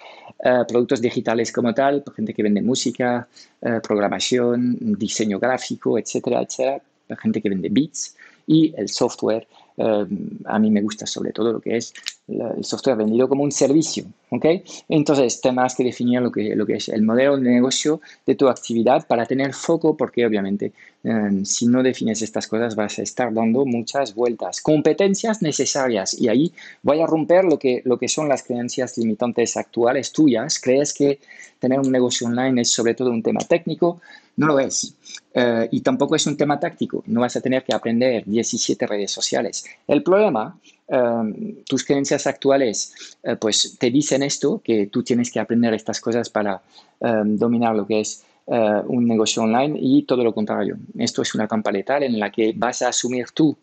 eh, 0.44 0.62
productos 0.68 1.00
digitales 1.00 1.50
como 1.50 1.74
tal, 1.74 2.04
gente 2.14 2.32
que 2.32 2.44
vende 2.44 2.62
música, 2.62 3.26
eh, 3.60 3.80
programación, 3.82 4.78
diseño 4.96 5.40
gráfico, 5.40 5.98
etcétera, 5.98 6.42
etcétera, 6.42 6.80
gente 7.20 7.42
que 7.42 7.48
vende 7.48 7.68
bits 7.70 8.14
y 8.46 8.72
el 8.76 8.88
software 8.88 9.48
eh, 9.76 10.06
a 10.44 10.58
mí 10.60 10.70
me 10.70 10.80
gusta 10.80 11.06
sobre 11.06 11.32
todo 11.32 11.52
lo 11.54 11.60
que 11.60 11.76
es 11.76 11.92
el 12.28 12.64
software 12.64 12.96
vendido 12.96 13.28
como 13.28 13.42
un 13.42 13.50
servicio. 13.50 14.04
¿Ok? 14.30 14.46
Entonces, 14.88 15.40
tenemos 15.40 15.74
que 15.74 15.84
definir 15.84 16.20
lo 16.20 16.30
que, 16.30 16.54
lo 16.56 16.66
que 16.66 16.74
es 16.74 16.88
el 16.88 17.02
modelo 17.02 17.36
de 17.36 17.50
negocio 17.50 18.00
de 18.26 18.34
tu 18.34 18.48
actividad 18.48 19.06
para 19.06 19.26
tener 19.26 19.54
foco, 19.54 19.96
porque 19.96 20.26
obviamente 20.26 20.72
eh, 21.04 21.44
si 21.44 21.66
no 21.66 21.82
defines 21.82 22.22
estas 22.22 22.48
cosas 22.48 22.74
vas 22.74 22.98
a 22.98 23.02
estar 23.02 23.32
dando 23.32 23.66
muchas 23.66 24.14
vueltas. 24.14 24.60
Competencias 24.62 25.42
necesarias. 25.42 26.18
Y 26.18 26.28
ahí 26.28 26.52
voy 26.82 27.00
a 27.00 27.06
romper 27.06 27.44
lo 27.44 27.58
que, 27.58 27.82
lo 27.84 27.98
que 27.98 28.08
son 28.08 28.28
las 28.28 28.42
creencias 28.42 28.96
limitantes 28.96 29.56
actuales 29.56 30.12
tuyas. 30.12 30.58
¿Crees 30.58 30.94
que 30.94 31.20
tener 31.58 31.78
un 31.78 31.92
negocio 31.92 32.26
online 32.26 32.62
es 32.62 32.70
sobre 32.70 32.94
todo 32.94 33.10
un 33.10 33.22
tema 33.22 33.40
técnico? 33.40 34.00
No 34.36 34.46
lo 34.46 34.58
es. 34.58 34.94
Eh, 35.34 35.68
y 35.70 35.80
tampoco 35.80 36.16
es 36.16 36.26
un 36.26 36.36
tema 36.36 36.58
táctico. 36.58 37.02
No 37.06 37.20
vas 37.20 37.36
a 37.36 37.40
tener 37.40 37.64
que 37.64 37.74
aprender 37.74 38.24
17 38.24 38.86
redes 38.86 39.10
sociales. 39.10 39.64
El 39.86 40.02
problema, 40.02 40.58
eh, 40.88 41.62
tus 41.66 41.84
creencias 41.84 42.26
actuales, 42.26 42.94
eh, 43.22 43.36
pues 43.36 43.76
te 43.78 43.90
dicen 43.90 44.13
esto, 44.22 44.60
que 44.62 44.86
tú 44.86 45.02
tienes 45.02 45.30
que 45.30 45.40
aprender 45.40 45.74
estas 45.74 46.00
cosas 46.00 46.30
para 46.30 46.62
dominar 47.00 47.74
lo 47.74 47.86
que 47.86 48.00
es 48.00 48.24
un 48.46 49.06
negocio 49.06 49.42
online 49.42 49.78
y 49.80 50.02
todo 50.04 50.22
lo 50.22 50.32
contrario. 50.32 50.76
Esto 50.98 51.22
es 51.22 51.34
una 51.34 51.48
trampa 51.48 51.72
letal 51.72 52.02
en 52.02 52.18
la 52.18 52.30
que 52.30 52.52
vas 52.56 52.82
a 52.82 52.88
asumir 52.88 53.26
tú 53.34 53.56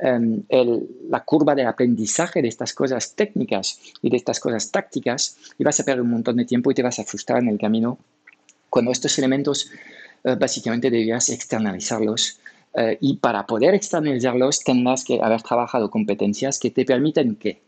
la 0.00 1.24
curva 1.24 1.54
de 1.54 1.64
aprendizaje 1.64 2.40
de 2.40 2.48
estas 2.48 2.72
cosas 2.72 3.14
técnicas 3.14 3.80
y 4.00 4.10
de 4.10 4.16
estas 4.16 4.40
cosas 4.40 4.70
tácticas 4.70 5.36
y 5.58 5.64
vas 5.64 5.78
a 5.80 5.84
perder 5.84 6.02
un 6.02 6.10
montón 6.10 6.36
de 6.36 6.44
tiempo 6.44 6.70
y 6.70 6.74
te 6.74 6.82
vas 6.82 6.98
a 6.98 7.04
frustrar 7.04 7.42
en 7.42 7.48
el 7.48 7.58
camino 7.58 7.98
cuando 8.70 8.92
estos 8.92 9.18
elementos 9.18 9.70
eh, 10.24 10.36
básicamente 10.38 10.90
debías 10.90 11.28
externalizarlos. 11.28 12.40
Eh, 12.72 12.98
y 13.00 13.16
para 13.16 13.46
poder 13.46 13.74
externalizarlos 13.74 14.60
tendrás 14.60 15.04
que 15.04 15.20
haber 15.20 15.42
trabajado 15.42 15.90
competencias 15.90 16.58
que 16.58 16.70
te 16.70 16.84
permiten 16.84 17.34
que 17.34 17.60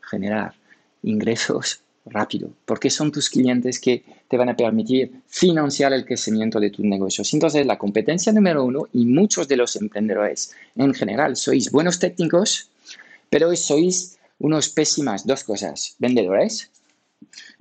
generar 0.00 0.54
ingresos 1.02 1.80
rápido, 2.06 2.50
porque 2.64 2.90
son 2.90 3.12
tus 3.12 3.28
clientes 3.28 3.78
que 3.78 4.02
te 4.28 4.36
van 4.36 4.48
a 4.48 4.56
permitir 4.56 5.12
financiar 5.28 5.92
el 5.92 6.04
crecimiento 6.04 6.58
de 6.58 6.70
tus 6.70 6.84
negocios. 6.84 7.32
Entonces, 7.34 7.66
la 7.66 7.78
competencia 7.78 8.32
número 8.32 8.64
uno, 8.64 8.88
y 8.92 9.04
muchos 9.04 9.48
de 9.48 9.56
los 9.56 9.76
emprendedores 9.76 10.52
en 10.76 10.94
general 10.94 11.36
sois 11.36 11.70
buenos 11.70 11.98
técnicos, 11.98 12.70
pero 13.28 13.54
sois 13.54 14.18
unos 14.38 14.70
pésimas, 14.70 15.26
dos 15.26 15.44
cosas, 15.44 15.94
vendedores. 15.98 16.70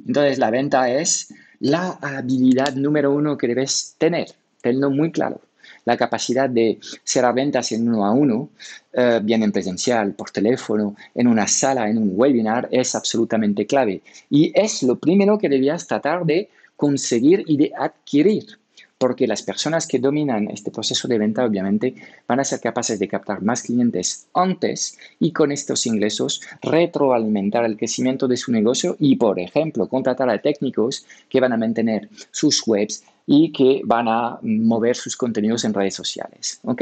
Entonces, 0.05 0.39
la 0.39 0.49
venta 0.49 0.91
es 0.91 1.33
la 1.59 1.99
habilidad 2.01 2.73
número 2.75 3.11
uno 3.11 3.37
que 3.37 3.47
debes 3.47 3.95
tener, 3.97 4.31
tenlo 4.61 4.89
muy 4.89 5.11
claro. 5.11 5.41
La 5.89 5.97
capacidad 5.97 6.47
de 6.47 6.77
ser 7.03 7.25
a 7.25 7.31
ventas 7.31 7.71
en 7.71 7.89
uno 7.89 8.05
a 8.05 8.11
uno, 8.11 8.49
eh, 8.93 9.19
bien 9.23 9.41
en 9.41 9.51
presencial, 9.51 10.13
por 10.13 10.29
teléfono, 10.29 10.95
en 11.15 11.25
una 11.25 11.47
sala, 11.47 11.89
en 11.89 11.97
un 11.97 12.11
webinar, 12.13 12.69
es 12.71 12.93
absolutamente 12.93 13.65
clave. 13.65 14.03
Y 14.29 14.51
es 14.53 14.83
lo 14.83 14.99
primero 14.99 15.39
que 15.39 15.49
debías 15.49 15.87
tratar 15.87 16.27
de 16.27 16.47
conseguir 16.75 17.43
y 17.47 17.57
de 17.57 17.71
adquirir 17.75 18.59
porque 18.99 19.25
las 19.25 19.41
personas 19.41 19.87
que 19.87 19.97
dominan 19.97 20.49
este 20.51 20.69
proceso 20.71 21.07
de 21.07 21.17
venta 21.17 21.45
obviamente 21.45 21.95
van 22.27 22.41
a 22.41 22.43
ser 22.43 22.59
capaces 22.59 22.99
de 22.99 23.07
captar 23.07 23.41
más 23.41 23.63
clientes 23.63 24.27
antes 24.33 24.99
y 25.19 25.31
con 25.31 25.51
estos 25.51 25.87
ingresos 25.87 26.41
retroalimentar 26.61 27.65
el 27.65 27.77
crecimiento 27.77 28.27
de 28.27 28.37
su 28.37 28.51
negocio 28.51 28.97
y, 28.99 29.15
por 29.15 29.39
ejemplo, 29.39 29.87
contratar 29.87 30.29
a 30.29 30.41
técnicos 30.41 31.05
que 31.29 31.39
van 31.39 31.53
a 31.53 31.57
mantener 31.57 32.09
sus 32.31 32.61
webs 32.67 33.03
y 33.31 33.51
que 33.51 33.81
van 33.85 34.07
a 34.07 34.39
mover 34.41 34.95
sus 34.95 35.15
contenidos 35.15 35.63
en 35.63 35.73
redes 35.73 35.93
sociales. 35.93 36.59
¿Ok? 36.63 36.81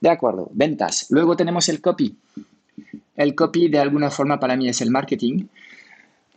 De 0.00 0.08
acuerdo, 0.08 0.48
ventas. 0.52 1.06
Luego 1.10 1.36
tenemos 1.36 1.68
el 1.68 1.80
copy. 1.80 2.14
El 3.16 3.34
copy 3.34 3.68
de 3.68 3.80
alguna 3.80 4.10
forma 4.10 4.38
para 4.38 4.56
mí 4.56 4.68
es 4.68 4.80
el 4.80 4.90
marketing 4.90 5.46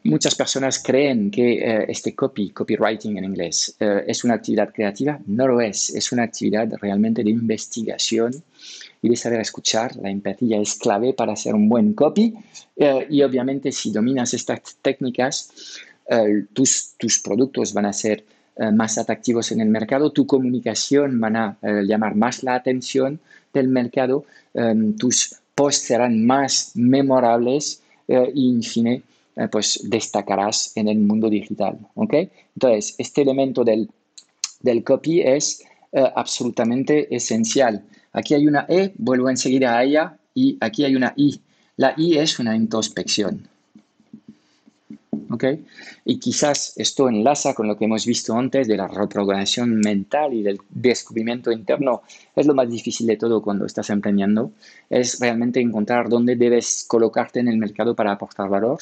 Muchas 0.05 0.35
personas 0.35 0.83
creen 0.83 1.31
que 1.31 1.53
eh, 1.53 1.85
este 1.87 2.13
copy, 2.13 2.49
copywriting 2.49 3.17
en 3.17 3.23
inglés, 3.23 3.73
eh, 3.79 4.03
es 4.05 4.25
una 4.25 4.33
actividad 4.33 4.73
creativa. 4.73 5.17
No 5.27 5.47
lo 5.47 5.61
es, 5.61 5.91
es 5.91 6.11
una 6.11 6.23
actividad 6.23 6.69
realmente 6.81 7.23
de 7.23 7.29
investigación 7.29 8.43
y 9.01 9.07
de 9.07 9.15
saber 9.15 9.39
escuchar. 9.39 9.95
La 9.95 10.09
empatía 10.09 10.59
es 10.59 10.75
clave 10.75 11.13
para 11.13 11.33
hacer 11.33 11.55
un 11.55 11.69
buen 11.69 11.93
copy 11.93 12.33
eh, 12.75 13.07
y 13.09 13.21
obviamente 13.21 13.71
si 13.71 13.91
dominas 13.91 14.33
estas 14.33 14.61
técnicas, 14.81 15.51
tus, 16.51 16.95
tus 16.97 17.19
productos 17.19 17.73
van 17.73 17.85
a 17.85 17.93
ser 17.93 18.25
más 18.73 18.97
atractivos 18.97 19.51
en 19.51 19.61
el 19.61 19.69
mercado, 19.69 20.11
tu 20.11 20.27
comunicación 20.27 21.19
van 21.19 21.35
a 21.35 21.57
llamar 21.61 22.15
más 22.15 22.43
la 22.43 22.55
atención 22.55 23.19
del 23.53 23.67
mercado, 23.67 24.25
tus 24.97 25.35
posts 25.55 25.87
serán 25.87 26.25
más 26.25 26.71
memorables 26.75 27.81
y, 28.07 28.49
en 28.51 28.63
fin, 28.63 29.03
eh, 29.35 29.47
pues 29.51 29.79
destacarás 29.83 30.77
en 30.77 30.87
el 30.87 30.99
mundo 30.99 31.27
digital. 31.27 31.79
¿ok? 31.95 32.13
Entonces, 32.55 32.93
este 32.99 33.23
elemento 33.23 33.63
del, 33.63 33.89
del 34.61 34.83
copy 34.83 35.21
es 35.21 35.63
eh, 35.91 36.03
absolutamente 36.15 37.13
esencial. 37.15 37.83
Aquí 38.11 38.35
hay 38.35 38.45
una 38.45 38.67
E, 38.69 38.93
vuelvo 38.95 39.29
enseguida 39.29 39.75
a 39.75 39.83
ella, 39.83 40.17
y 40.35 40.57
aquí 40.61 40.85
hay 40.85 40.95
una 40.95 41.13
I. 41.15 41.41
La 41.77 41.95
I 41.97 42.17
es 42.17 42.37
una 42.37 42.55
introspección. 42.55 43.47
Y 46.05 46.19
quizás 46.19 46.73
esto 46.77 47.09
enlaza 47.09 47.53
con 47.53 47.67
lo 47.67 47.77
que 47.77 47.85
hemos 47.85 48.05
visto 48.05 48.35
antes 48.35 48.67
de 48.67 48.77
la 48.77 48.87
reprogramación 48.87 49.79
mental 49.79 50.33
y 50.33 50.43
del 50.43 50.59
descubrimiento 50.69 51.51
interno. 51.51 52.03
Es 52.35 52.45
lo 52.45 52.53
más 52.53 52.69
difícil 52.69 53.07
de 53.07 53.17
todo 53.17 53.41
cuando 53.41 53.65
estás 53.65 53.89
emprendiendo. 53.89 54.51
Es 54.89 55.19
realmente 55.19 55.59
encontrar 55.59 56.09
dónde 56.09 56.35
debes 56.35 56.85
colocarte 56.87 57.39
en 57.39 57.47
el 57.47 57.57
mercado 57.57 57.95
para 57.95 58.11
aportar 58.11 58.49
valor 58.49 58.79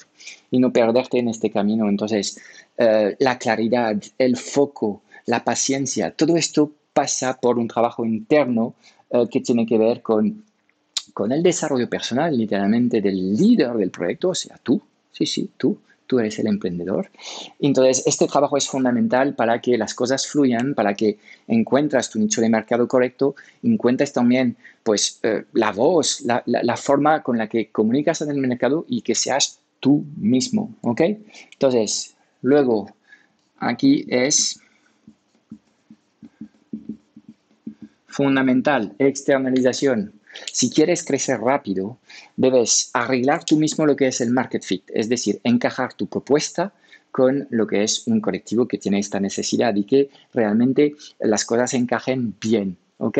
y 0.50 0.60
no 0.60 0.72
perderte 0.72 1.20
en 1.20 1.30
este 1.30 1.50
camino. 1.50 1.88
Entonces, 1.90 2.40
eh, 2.78 3.16
la 3.20 3.38
claridad, 3.38 3.96
el 4.18 4.38
foco, 4.38 5.02
la 5.26 5.44
paciencia, 5.44 6.12
todo 6.12 6.36
esto 6.36 6.72
pasa 6.94 7.40
por 7.40 7.58
un 7.58 7.68
trabajo 7.68 8.06
interno 8.06 8.74
eh, 9.10 9.28
que 9.32 9.40
tiene 9.42 9.66
que 9.66 9.78
ver 9.78 10.02
con, 10.02 10.44
con 11.14 11.32
el 11.32 11.42
desarrollo 11.42 11.90
personal, 11.90 12.36
literalmente, 12.36 13.02
del 13.02 13.36
líder 13.36 13.74
del 13.74 13.92
proyecto, 13.92 14.30
o 14.30 14.36
sea, 14.36 14.58
tú. 14.62 14.82
Sí, 15.14 15.26
sí, 15.26 15.50
tú 15.58 15.78
tú 16.12 16.20
eres 16.20 16.38
el 16.40 16.48
emprendedor. 16.48 17.10
Entonces, 17.62 18.04
este 18.06 18.28
trabajo 18.28 18.58
es 18.58 18.68
fundamental 18.68 19.34
para 19.34 19.62
que 19.62 19.78
las 19.78 19.94
cosas 19.94 20.28
fluyan, 20.28 20.76
para 20.76 20.94
que 20.94 21.20
encuentras 21.48 22.10
tu 22.10 22.20
nicho 22.20 22.42
de 22.42 22.50
mercado 22.50 22.86
correcto, 22.86 23.36
encuentres 23.64 24.12
también 24.12 24.58
pues 24.84 25.22
eh, 25.24 25.46
la 25.54 25.72
voz, 25.72 26.20
la, 26.26 26.44
la, 26.46 26.76
forma 26.76 27.24
con 27.24 27.38
la 27.38 27.48
que 27.48 27.72
comunicas 27.72 28.20
en 28.22 28.30
el 28.30 28.40
mercado 28.40 28.84
y 28.90 29.04
que 29.04 29.16
seas 29.16 29.62
tú 29.80 30.04
mismo, 30.18 30.76
¿ok? 30.82 31.00
Entonces, 31.54 32.14
luego, 32.42 32.94
aquí 33.58 34.06
es 34.10 34.60
fundamental, 38.10 38.94
externalización. 39.00 40.12
Si 40.52 40.70
quieres 40.70 41.04
crecer 41.04 41.40
rápido, 41.40 41.98
debes 42.38 42.90
arreglar 42.94 43.44
tú 43.44 43.58
mismo 43.58 43.86
lo 43.86 43.96
que 43.96 44.08
es 44.08 44.22
el 44.22 44.32
market 44.32 44.64
fit, 44.64 44.84
es 44.94 45.10
decir, 45.10 45.40
encajar 45.44 45.94
tu 45.94 46.08
propuesta 46.08 46.74
con 47.12 47.48
lo 47.50 47.68
que 47.68 47.84
es 47.84 48.08
un 48.08 48.22
colectivo 48.22 48.68
que 48.68 48.78
tiene 48.78 49.00
esta 49.00 49.20
necesidad 49.20 49.76
y 49.76 49.84
que 49.84 50.10
realmente 50.34 50.96
las 51.20 51.46
cosas 51.46 51.74
encajen 51.74 52.36
bien. 52.40 52.78
¿ok? 52.98 53.18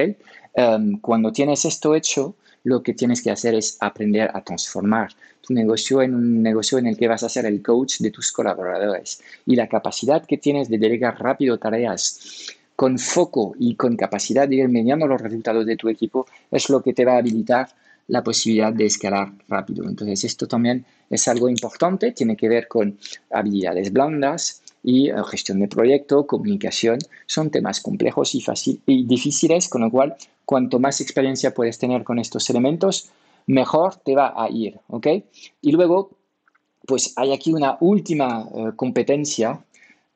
Em, 0.54 1.00
cuando 1.00 1.32
tienes 1.32 1.66
esto 1.66 1.96
hecho, 1.96 2.36
lo 2.64 2.84
que 2.84 2.94
tienes 2.94 3.22
que 3.22 3.32
hacer 3.32 3.56
es 3.56 3.78
aprender 3.80 4.30
a 4.34 4.44
transformar 4.44 5.10
tu 5.42 5.54
negocio 5.54 6.02
en 6.02 6.14
un 6.14 6.44
negocio 6.44 6.78
en 6.78 6.86
el 6.86 6.98
que 6.98 7.08
vas 7.08 7.24
a 7.24 7.30
ser 7.30 7.46
el 7.46 7.62
coach 7.62 7.98
de 8.00 8.12
tus 8.12 8.32
colaboradores. 8.32 9.22
Y 9.46 9.56
la 9.56 9.68
capacidad 9.68 10.26
que 10.26 10.38
tienes 10.38 10.70
de 10.70 10.78
delegar 10.78 11.20
rápido 11.20 11.58
tareas 11.58 12.56
con 12.82 12.98
foco 12.98 13.54
y 13.60 13.76
con 13.76 13.96
capacidad 13.96 14.48
de 14.50 14.56
ir 14.56 14.68
mediando 14.68 15.06
los 15.06 15.22
resultados 15.22 15.68
de 15.68 15.76
tu 15.76 15.88
equipo 15.88 16.26
es 16.50 16.68
lo 16.68 16.82
que 16.82 16.94
te 16.94 17.06
va 17.06 17.14
a 17.14 17.18
habilitar 17.18 17.70
la 18.08 18.24
posibilidad 18.24 18.74
de 18.74 18.88
escalar 18.88 19.34
rápido. 19.48 19.88
Entonces, 19.88 20.24
esto 20.24 20.48
también 20.48 20.84
es 21.08 21.28
algo 21.28 21.48
importante, 21.48 22.12
tiene 22.12 22.36
que 22.36 22.50
ver 22.50 22.68
con 22.68 22.98
habilidades 23.30 23.94
blandas 23.94 24.64
y 24.82 25.12
eh, 25.12 25.14
gestión 25.30 25.60
de 25.60 25.68
proyecto, 25.68 26.26
comunicación. 26.26 26.98
Son 27.28 27.52
temas 27.52 27.82
complejos 27.82 28.34
y, 28.34 29.04
difíciles, 29.04 29.70
con 29.70 29.82
lo 29.82 29.92
cual, 29.92 30.16
cuanto 30.44 30.80
más 30.80 31.02
experiencia 31.02 31.54
puedes 31.54 31.78
tener 31.78 32.04
con 32.04 32.18
estos 32.18 32.50
elementos, 32.50 33.12
mejor 33.46 33.98
te 33.98 34.16
va 34.16 34.34
a 34.36 34.50
ir. 34.50 34.80
¿ok? 34.88 35.06
Y 35.62 35.72
luego, 35.72 36.10
pues 36.88 37.14
hay 37.16 37.32
aquí 37.32 37.54
una 37.54 37.78
última 37.80 38.50
eh, 38.56 38.72
competencia 38.76 39.64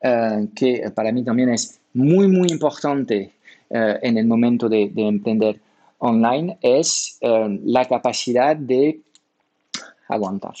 eh, 0.00 0.46
que 0.54 0.90
para 0.94 1.12
mí 1.12 1.24
también 1.24 1.50
es 1.50 1.80
muy, 1.94 2.28
muy 2.28 2.48
importante 2.50 3.32
en 3.68 4.16
el 4.16 4.26
momento 4.26 4.68
de, 4.68 4.92
emprender 4.94 5.60
online 5.98 6.56
es 6.62 7.18
la 7.20 7.84
capacidad 7.84 8.54
de 8.54 9.00
aguantar. 10.08 10.54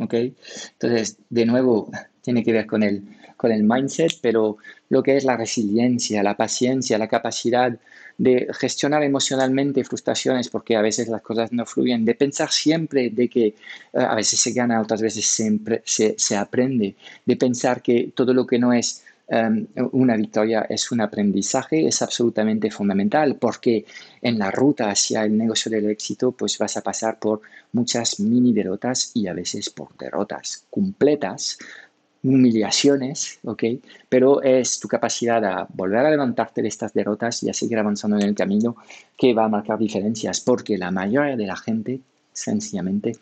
¿Ok? 0.00 0.14
Entonces, 0.14 1.18
de 1.30 1.46
nuevo, 1.46 1.90
tiene 2.22 2.42
que 2.42 2.52
ver 2.52 2.66
con 2.66 2.82
el, 2.82 3.02
con 3.36 3.52
el 3.52 3.64
mindset, 3.64 4.12
pero 4.22 4.56
lo 4.88 5.02
que 5.02 5.16
es 5.16 5.24
la 5.24 5.36
resiliencia, 5.36 6.22
la 6.22 6.36
paciencia, 6.36 6.96
la 6.98 7.08
capacidad 7.08 7.78
de 8.18 8.48
gestionar 8.52 9.02
emocionalmente 9.02 9.84
frustraciones 9.84 10.48
porque 10.48 10.76
a 10.76 10.82
veces 10.82 11.08
las 11.08 11.22
cosas 11.22 11.52
no 11.52 11.66
fluyen, 11.66 12.04
de 12.04 12.14
pensar 12.14 12.50
siempre 12.50 13.10
de 13.10 13.28
que 13.28 13.46
eh, 13.46 13.54
a 13.94 14.14
veces 14.14 14.40
se 14.40 14.52
gana, 14.52 14.80
otras 14.80 15.02
veces 15.02 15.26
siempre 15.26 15.82
se, 15.84 16.14
se, 16.18 16.36
aprende, 16.36 16.94
de 17.24 17.36
pensar 17.36 17.82
que 17.82 18.12
todo 18.14 18.32
lo 18.32 18.46
que 18.46 18.58
no 18.58 18.72
es 18.72 19.02
em, 19.28 19.66
una 19.92 20.16
victoria 20.16 20.66
es 20.68 20.92
un 20.92 21.00
aprendizaje, 21.00 21.86
es 21.86 22.02
absolutamente 22.02 22.70
fundamental 22.70 23.36
porque 23.36 23.86
en 24.20 24.38
la 24.38 24.50
ruta 24.50 24.90
hacia 24.90 25.24
el 25.24 25.36
negocio 25.36 25.70
del 25.70 25.90
éxito 25.90 26.32
pues 26.32 26.58
vas 26.58 26.76
a 26.76 26.82
pasar 26.82 27.18
por 27.18 27.40
muchas 27.72 28.20
mini 28.20 28.52
derrotas 28.52 29.10
y 29.14 29.26
a 29.26 29.32
veces 29.32 29.70
por 29.70 29.96
derrotas 29.96 30.64
completas 30.70 31.58
humillaciones, 32.22 33.40
¿ok? 33.44 33.64
Pero 34.08 34.42
es 34.42 34.78
tu 34.78 34.88
capacidad 34.88 35.44
a 35.44 35.66
volver 35.72 36.06
a 36.06 36.10
levantarte 36.10 36.62
de 36.62 36.68
estas 36.68 36.92
derrotas 36.92 37.42
y 37.42 37.50
a 37.50 37.54
seguir 37.54 37.78
avanzando 37.78 38.16
en 38.16 38.22
el 38.22 38.34
camino 38.34 38.76
que 39.16 39.34
va 39.34 39.44
a 39.44 39.48
marcar 39.48 39.78
diferencias, 39.78 40.40
porque 40.40 40.78
la 40.78 40.90
mayoría 40.90 41.36
de 41.36 41.46
la 41.46 41.56
gente 41.56 42.00
sencillamente 42.32 43.16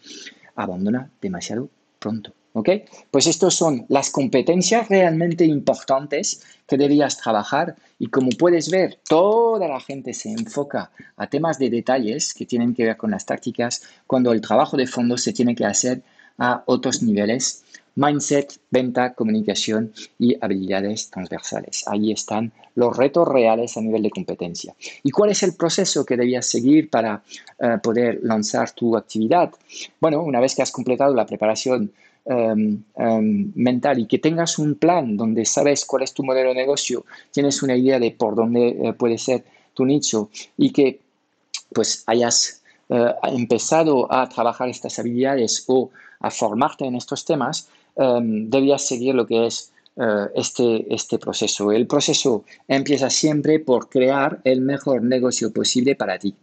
abandona 0.55 1.11
demasiado 1.21 1.69
pronto, 1.99 2.33
¿ok? 2.53 2.69
Pues 3.11 3.27
estas 3.27 3.55
son 3.55 3.87
las 3.89 4.11
competencias 4.11 4.89
realmente 4.89 5.45
importantes 5.45 6.43
que 6.67 6.77
debías 6.77 7.17
trabajar 7.17 7.77
y 7.99 8.09
como 8.09 8.31
puedes 8.31 8.71
ver, 8.71 8.99
toda 9.09 9.67
la 9.67 9.81
gente 9.81 10.13
se 10.13 10.31
enfoca 10.31 10.91
a 11.17 11.27
temas 11.27 11.59
de 11.59 11.71
detalles 11.71 12.35
que 12.35 12.47
tienen 12.47 12.75
que 12.75 12.85
ver 12.85 12.97
con 12.97 13.11
las 13.11 13.25
tácticas 13.25 13.83
cuando 14.07 14.33
el 14.33 14.41
trabajo 14.41 14.77
de 14.77 14.87
fondo 14.87 15.17
se 15.17 15.33
tiene 15.33 15.55
que 15.55 15.65
hacer 15.65 16.03
a 16.39 16.63
otros 16.67 17.03
niveles 17.03 17.65
mindset, 17.97 18.59
venta, 18.71 19.15
comunicación 19.15 19.93
y 20.19 20.37
habilidades 20.41 21.11
transversales. 21.11 21.85
Ahí 21.87 22.13
están 22.13 22.53
los 22.75 22.97
retos 22.97 23.27
reales 23.27 23.77
a 23.77 23.81
nivel 23.81 24.03
de 24.03 24.11
competencia. 24.11 24.75
¿Y 25.03 25.11
cuál 25.11 25.31
es 25.31 25.43
el 25.43 25.55
proceso 25.55 26.05
que 26.05 26.17
debías 26.17 26.47
seguir 26.47 26.89
para 26.89 27.23
eh, 27.59 27.79
poder 27.83 28.21
lanzar 28.23 28.71
tu 28.73 28.97
actividad? 28.97 29.53
Bueno, 30.01 30.23
una 30.23 30.41
vez 30.41 30.55
que 30.55 30.63
has 30.63 30.73
completado 30.73 31.15
la 31.15 31.27
preparación 31.27 31.93
em, 32.25 32.83
em, 32.97 33.53
mental 33.55 33.99
y 33.99 34.07
que 34.07 34.19
tengas 34.19 34.59
un 34.59 34.75
plan 34.75 35.17
donde 35.17 35.45
sabes 35.45 35.85
cuál 35.85 36.03
es 36.03 36.13
tu 36.13 36.23
modelo 36.23 36.51
de 36.51 36.55
negocio, 36.55 37.05
tienes 37.31 37.63
una 37.63 37.77
idea 37.77 37.99
de 37.99 38.11
por 38.13 38.35
dónde 38.35 38.69
eh, 38.69 38.93
puede 38.93 39.19
ser 39.19 39.45
tu 39.75 39.85
nicho 39.85 40.29
y 40.57 40.71
que 40.71 41.01
pues 41.73 42.03
hayas 42.07 42.63
eh, 42.89 43.15
empezado 43.23 44.13
a 44.13 44.29
trabajar 44.29 44.69
estas 44.69 44.99
habilidades 44.99 45.65
o 45.69 45.91
a 46.21 46.31
formarte 46.31 46.85
en 46.85 46.97
estos 46.97 47.25
temas, 47.25 47.69
um, 48.01 48.49
debías 48.49 48.87
seguir 48.87 49.15
lo 49.15 49.27
que 49.27 49.47
es 49.47 49.73
uh, 49.97 50.29
este, 50.35 50.93
este 50.93 51.19
proceso. 51.19 51.71
El 51.71 51.87
proceso 51.87 52.45
empieza 52.67 53.11
siempre 53.11 53.61
por 53.61 53.89
crear 53.89 54.41
el 54.45 54.63
mejor 54.63 55.03
negocio 55.03 55.53
posible 55.53 55.95
para 55.95 56.19
ti. 56.19 56.35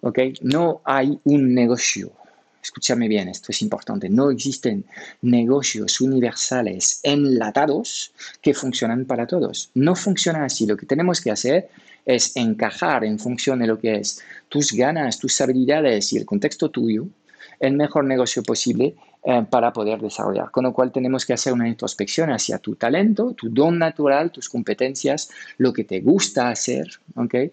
¿Ok? 0.00 0.18
No 0.42 0.80
hay 0.84 1.18
un 1.24 1.54
negocio. 1.54 2.12
Escúchame 2.60 3.08
bien, 3.08 3.28
esto 3.28 3.52
es 3.52 3.62
importante. 3.62 4.08
No 4.08 4.30
existen 4.30 4.84
negocios 5.22 6.00
universales 6.00 7.00
enlatados 7.02 8.12
que 8.42 8.52
funcionan 8.52 9.04
para 9.04 9.26
todos. 9.26 9.70
No 9.74 9.94
funciona 9.94 10.44
así. 10.44 10.66
Lo 10.66 10.76
que 10.76 10.86
tenemos 10.86 11.20
que 11.20 11.30
hacer 11.30 11.68
es 12.04 12.36
encajar 12.36 13.04
en 13.04 13.18
función 13.18 13.60
de 13.60 13.68
lo 13.68 13.78
que 13.78 13.96
es 13.96 14.20
tus 14.48 14.72
ganas, 14.72 15.18
tus 15.18 15.40
habilidades 15.40 16.12
y 16.12 16.18
el 16.18 16.26
contexto 16.26 16.68
tuyo 16.70 17.06
el 17.60 17.74
mejor 17.74 18.04
negocio 18.04 18.42
posible 18.42 18.94
eh, 19.24 19.44
para 19.50 19.72
poder 19.72 20.00
desarrollar. 20.00 20.52
Con 20.52 20.62
lo 20.62 20.72
cual 20.72 20.92
tenemos 20.92 21.26
que 21.26 21.32
hacer 21.32 21.52
una 21.52 21.68
introspección 21.68 22.30
hacia 22.30 22.58
tu 22.58 22.76
talento, 22.76 23.34
tu 23.34 23.48
don 23.50 23.76
natural, 23.76 24.30
tus 24.30 24.48
competencias, 24.48 25.28
lo 25.58 25.72
que 25.72 25.82
te 25.82 26.00
gusta 26.00 26.50
hacer, 26.50 26.88
¿ok? 27.16 27.34
Eh, 27.34 27.52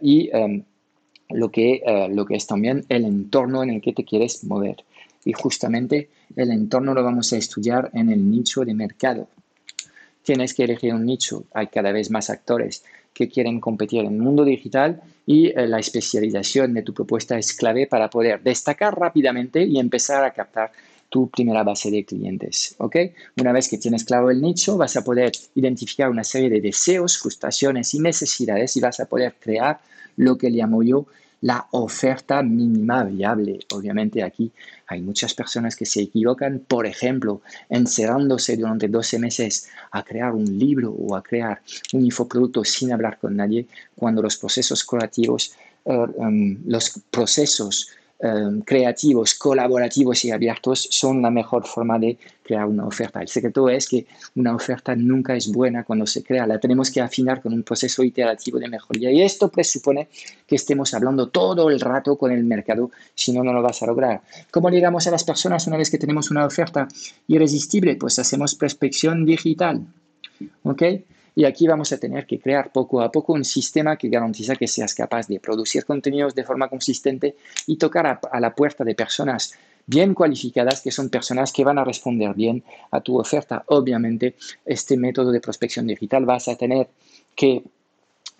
y 0.00 0.30
em, 0.32 0.64
lo, 1.28 1.50
que, 1.50 1.82
eh, 1.84 2.08
lo 2.08 2.24
que 2.24 2.36
es 2.36 2.46
también 2.46 2.86
el 2.88 3.04
entorno 3.04 3.62
en 3.62 3.70
el 3.70 3.82
que 3.82 3.92
te 3.92 4.04
quieres 4.04 4.42
mover. 4.44 4.84
Y 5.22 5.34
justamente 5.34 6.08
el 6.34 6.50
entorno 6.50 6.94
lo 6.94 7.04
vamos 7.04 7.30
a 7.34 7.36
estudiar 7.36 7.90
en 7.92 8.08
el 8.08 8.30
nicho 8.30 8.64
de 8.64 8.72
mercado. 8.72 9.28
Tienes 10.22 10.54
que 10.54 10.64
elegir 10.64 10.94
un 10.94 11.04
nicho, 11.04 11.44
hay 11.52 11.66
cada 11.66 11.92
vez 11.92 12.10
más 12.10 12.30
actores 12.30 12.82
que 13.12 13.28
quieren 13.28 13.60
competir 13.60 14.00
en 14.00 14.14
el 14.14 14.18
mundo 14.18 14.46
digital 14.46 15.02
y 15.26 15.52
la 15.52 15.78
especialización 15.78 16.74
de 16.74 16.82
tu 16.82 16.94
propuesta 16.94 17.38
es 17.38 17.52
clave 17.52 17.86
para 17.86 18.10
poder 18.10 18.42
destacar 18.42 18.98
rápidamente 18.98 19.62
y 19.62 19.78
empezar 19.78 20.24
a 20.24 20.32
captar 20.32 20.72
tu 21.08 21.28
primera 21.28 21.62
base 21.62 21.90
de 21.90 22.04
clientes. 22.04 22.74
¿ok? 22.78 22.96
Una 23.40 23.52
vez 23.52 23.68
que 23.68 23.78
tienes 23.78 24.04
claro 24.04 24.30
el 24.30 24.40
nicho, 24.40 24.76
vas 24.76 24.96
a 24.96 25.04
poder 25.04 25.32
identificar 25.54 26.10
una 26.10 26.24
serie 26.24 26.50
de 26.50 26.60
deseos, 26.60 27.18
frustraciones 27.18 27.94
y 27.94 28.00
necesidades 28.00 28.76
y 28.76 28.80
vas 28.80 29.00
a 29.00 29.06
poder 29.06 29.34
crear 29.40 29.80
lo 30.16 30.36
que 30.36 30.50
llamo 30.50 30.82
yo 30.82 31.06
la 31.42 31.66
oferta 31.72 32.42
mínima 32.42 33.04
viable. 33.04 33.60
Obviamente 33.72 34.22
aquí 34.22 34.50
hay 34.86 35.00
muchas 35.00 35.34
personas 35.34 35.76
que 35.76 35.84
se 35.84 36.02
equivocan, 36.02 36.60
por 36.66 36.86
ejemplo, 36.86 37.40
encerrándose 37.68 38.56
durante 38.56 38.88
12 38.88 39.18
meses 39.18 39.68
a 39.90 40.02
crear 40.02 40.32
un 40.32 40.58
libro 40.58 40.90
o 40.90 41.14
a 41.14 41.22
crear 41.22 41.60
un 41.92 42.04
infoproducto 42.04 42.64
sin 42.64 42.92
hablar 42.92 43.18
con 43.18 43.36
nadie, 43.36 43.66
cuando 43.94 44.22
los 44.22 44.36
procesos 44.36 44.84
creativos, 44.84 45.54
eh, 45.84 46.06
em, 46.18 46.58
los 46.66 47.00
procesos 47.10 47.90
Em, 48.18 48.62
creativos, 48.62 49.34
colaborativos 49.34 50.24
y 50.24 50.30
abiertos 50.30 50.88
son 50.90 51.20
la 51.20 51.30
mejor 51.30 51.66
forma 51.66 51.98
de 51.98 52.16
crear 52.42 52.64
una 52.64 52.86
oferta. 52.86 53.20
El 53.20 53.28
secreto 53.28 53.68
es 53.68 53.86
que 53.86 54.06
una 54.36 54.54
oferta 54.54 54.96
nunca 54.96 55.36
es 55.36 55.52
buena 55.52 55.84
cuando 55.84 56.06
se 56.06 56.22
crea, 56.22 56.46
la 56.46 56.58
tenemos 56.58 56.90
que 56.90 57.02
afinar 57.02 57.42
con 57.42 57.52
un 57.52 57.62
proceso 57.62 58.02
iterativo 58.02 58.58
de 58.58 58.68
mejoría 58.68 59.10
y 59.10 59.20
esto 59.20 59.50
presupone 59.50 60.08
que 60.46 60.56
estemos 60.56 60.94
hablando 60.94 61.28
todo 61.28 61.68
el 61.68 61.78
rato 61.78 62.16
con 62.16 62.32
el 62.32 62.42
mercado, 62.44 62.90
si 63.14 63.32
no, 63.32 63.44
no 63.44 63.52
lo 63.52 63.60
vas 63.60 63.82
a 63.82 63.86
lograr. 63.86 64.22
¿Cómo 64.50 64.70
llegamos 64.70 65.06
a 65.06 65.10
las 65.10 65.22
personas 65.22 65.66
una 65.66 65.76
vez 65.76 65.90
que 65.90 65.98
tenemos 65.98 66.30
una 66.30 66.46
oferta 66.46 66.88
irresistible? 67.28 67.96
Pues 67.96 68.18
hacemos 68.18 68.54
prospección 68.54 69.26
digital. 69.26 69.82
¿Ok? 70.62 70.82
Y 71.38 71.44
aquí 71.44 71.68
vamos 71.68 71.92
a 71.92 71.98
tener 71.98 72.26
que 72.26 72.40
crear 72.40 72.72
poco 72.72 73.02
a 73.02 73.12
poco 73.12 73.34
un 73.34 73.44
sistema 73.44 73.98
que 73.98 74.08
garantiza 74.08 74.56
que 74.56 74.66
seas 74.66 74.94
capaz 74.94 75.28
de 75.28 75.38
producir 75.38 75.84
contenidos 75.84 76.34
de 76.34 76.44
forma 76.44 76.66
consistente 76.70 77.36
y 77.66 77.76
tocar 77.76 78.06
a, 78.06 78.40
la 78.40 78.54
puerta 78.54 78.84
de 78.84 78.94
personas 78.94 79.52
bien 79.86 80.14
cualificadas, 80.14 80.80
que 80.80 80.90
son 80.90 81.10
personas 81.10 81.52
que 81.52 81.62
van 81.62 81.78
a 81.78 81.84
responder 81.84 82.32
bien 82.32 82.64
a 82.90 83.02
tu 83.02 83.20
oferta. 83.20 83.62
Obviamente, 83.66 84.34
este 84.64 84.96
método 84.96 85.30
de 85.30 85.42
prospección 85.42 85.86
digital 85.86 86.24
vas 86.24 86.48
a 86.48 86.56
tener 86.56 86.88
que 87.34 87.62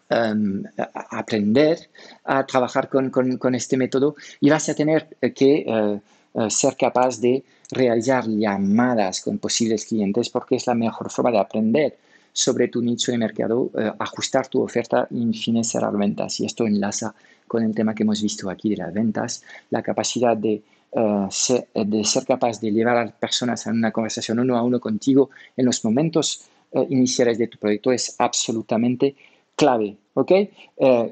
em, 0.08 0.64
aprender 0.94 1.90
a 2.24 2.46
trabajar 2.46 2.88
con, 2.88 3.54
este 3.54 3.76
método 3.76 4.16
y 4.40 4.48
vas 4.48 4.70
a 4.70 4.74
tener 4.74 5.06
que 5.34 5.66
eh, 5.68 6.00
eh, 6.34 6.50
ser 6.50 6.74
capaz 6.78 7.20
de 7.20 7.44
realizar 7.70 8.26
llamadas 8.26 9.20
con 9.20 9.36
posibles 9.36 9.84
clientes 9.84 10.30
porque 10.30 10.56
es 10.56 10.66
la 10.66 10.74
mejor 10.74 11.10
forma 11.10 11.30
de 11.30 11.40
aprender 11.40 12.05
sobre 12.36 12.68
tu 12.68 12.82
nicho 12.82 13.12
de 13.12 13.16
mercado, 13.16 13.70
eh, 13.78 13.90
ajustar 13.98 14.46
tu 14.46 14.60
oferta 14.60 15.08
y 15.10 15.22
en 15.22 15.32
fin 15.32 15.64
cerrar 15.64 15.96
ventas. 15.96 16.38
Y 16.40 16.44
esto 16.44 16.66
enlaza 16.66 17.14
con 17.48 17.62
el 17.62 17.74
tema 17.74 17.94
que 17.94 18.02
hemos 18.02 18.20
visto 18.20 18.50
aquí 18.50 18.68
de 18.68 18.76
las 18.76 18.92
ventas, 18.92 19.42
la 19.70 19.82
capacidad 19.82 20.36
de, 20.36 20.62
eh, 20.92 21.26
ser, 21.30 21.66
de 21.72 22.04
ser 22.04 22.26
capaz 22.26 22.60
de 22.60 22.70
llevar 22.72 22.98
a 22.98 23.04
las 23.06 23.14
personas 23.14 23.66
a 23.66 23.70
una 23.70 23.90
conversación 23.90 24.38
uno 24.38 24.58
a 24.58 24.62
uno 24.62 24.78
contigo 24.80 25.30
en 25.56 25.64
los 25.64 25.82
momentos 25.82 26.42
eh, 26.72 26.86
iniciales 26.90 27.38
de 27.38 27.48
tu 27.48 27.56
proyecto 27.56 27.90
es 27.90 28.14
absolutamente 28.18 29.16
clave, 29.56 29.96
¿ok? 30.12 30.32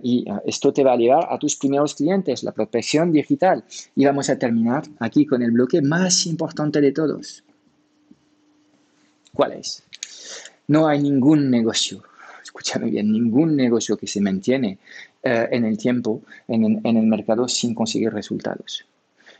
y 0.03 0.27
esto 0.45 0.75
te 0.75 0.85
va 0.85 0.93
a 0.93 0.97
llevar 0.99 1.27
a 1.31 1.39
tus 1.39 1.57
primeros 1.57 1.95
clientes, 1.95 2.43
la 2.43 2.53
protección 2.53 3.11
digital. 3.11 3.65
Y 3.97 4.05
vamos 4.05 4.29
a 4.29 4.39
terminar 4.39 4.83
aquí 4.99 5.25
con 5.25 5.41
el 5.43 5.53
bloque 5.53 5.81
más 5.81 6.27
importante 6.27 6.83
de 6.83 6.93
todos. 6.93 7.43
¿Cuál 9.33 9.53
es? 9.53 9.83
No 10.69 10.89
hay 10.89 11.03
ningún 11.03 11.51
negocio, 11.51 12.03
escúchame 12.43 12.91
bien, 12.91 13.13
ningún 13.13 13.57
negocio 13.57 13.97
que 13.97 14.07
se 14.07 14.21
mantiene 14.21 14.79
eh, 15.23 15.49
en 15.51 15.65
el 15.65 15.77
tiempo, 15.77 16.23
en, 16.49 16.81
el 16.85 17.07
mercado, 17.07 17.49
sin 17.49 17.75
conseguir 17.75 18.13
resultados. 18.13 18.85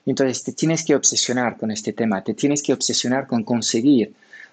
Entonces, 0.07 0.45
te 0.45 0.53
tienes 0.53 0.85
que 0.85 0.95
obsesionar 0.95 1.57
con 1.57 1.71
este 1.71 1.93
tema, 1.93 2.23
te 2.23 2.35
tienes 2.35 2.63
que 2.63 2.75
obsesionar 2.75 3.27
con 3.27 3.43
conseguir 3.43 4.13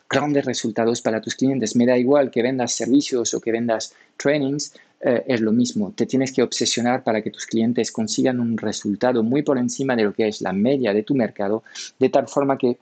grandes 0.10 0.46
resultados 0.46 1.02
para 1.02 1.22
tus 1.22 1.36
clientes. 1.36 1.76
Me 1.76 1.86
da 1.86 1.98
igual 1.98 2.32
que 2.32 2.42
vendas 2.42 2.74
servicios 2.74 3.34
o 3.34 3.42
que 3.42 3.52
vendas 3.52 3.94
trainings, 4.18 4.74
eh, 5.02 5.24
es 5.28 5.42
lo 5.42 5.52
mismo. 5.52 5.94
Te 5.96 6.06
tienes 6.06 6.32
que 6.32 6.44
obsesionar 6.44 7.04
para 7.04 7.22
que 7.22 7.32
tus 7.32 7.46
clientes 7.46 7.92
consigan 7.92 8.40
un 8.40 8.58
resultado 8.58 9.24
muy 9.24 9.42
por 9.42 9.58
encima 9.58 9.96
de 9.96 10.04
lo 10.04 10.14
que 10.14 10.28
es 10.28 10.42
la 10.42 10.54
media 10.54 10.94
de 10.94 11.04
tu 11.04 11.16
mercado, 11.16 11.64
de 12.00 12.10
tal 12.10 12.28
forma 12.28 12.58
que 12.58 12.78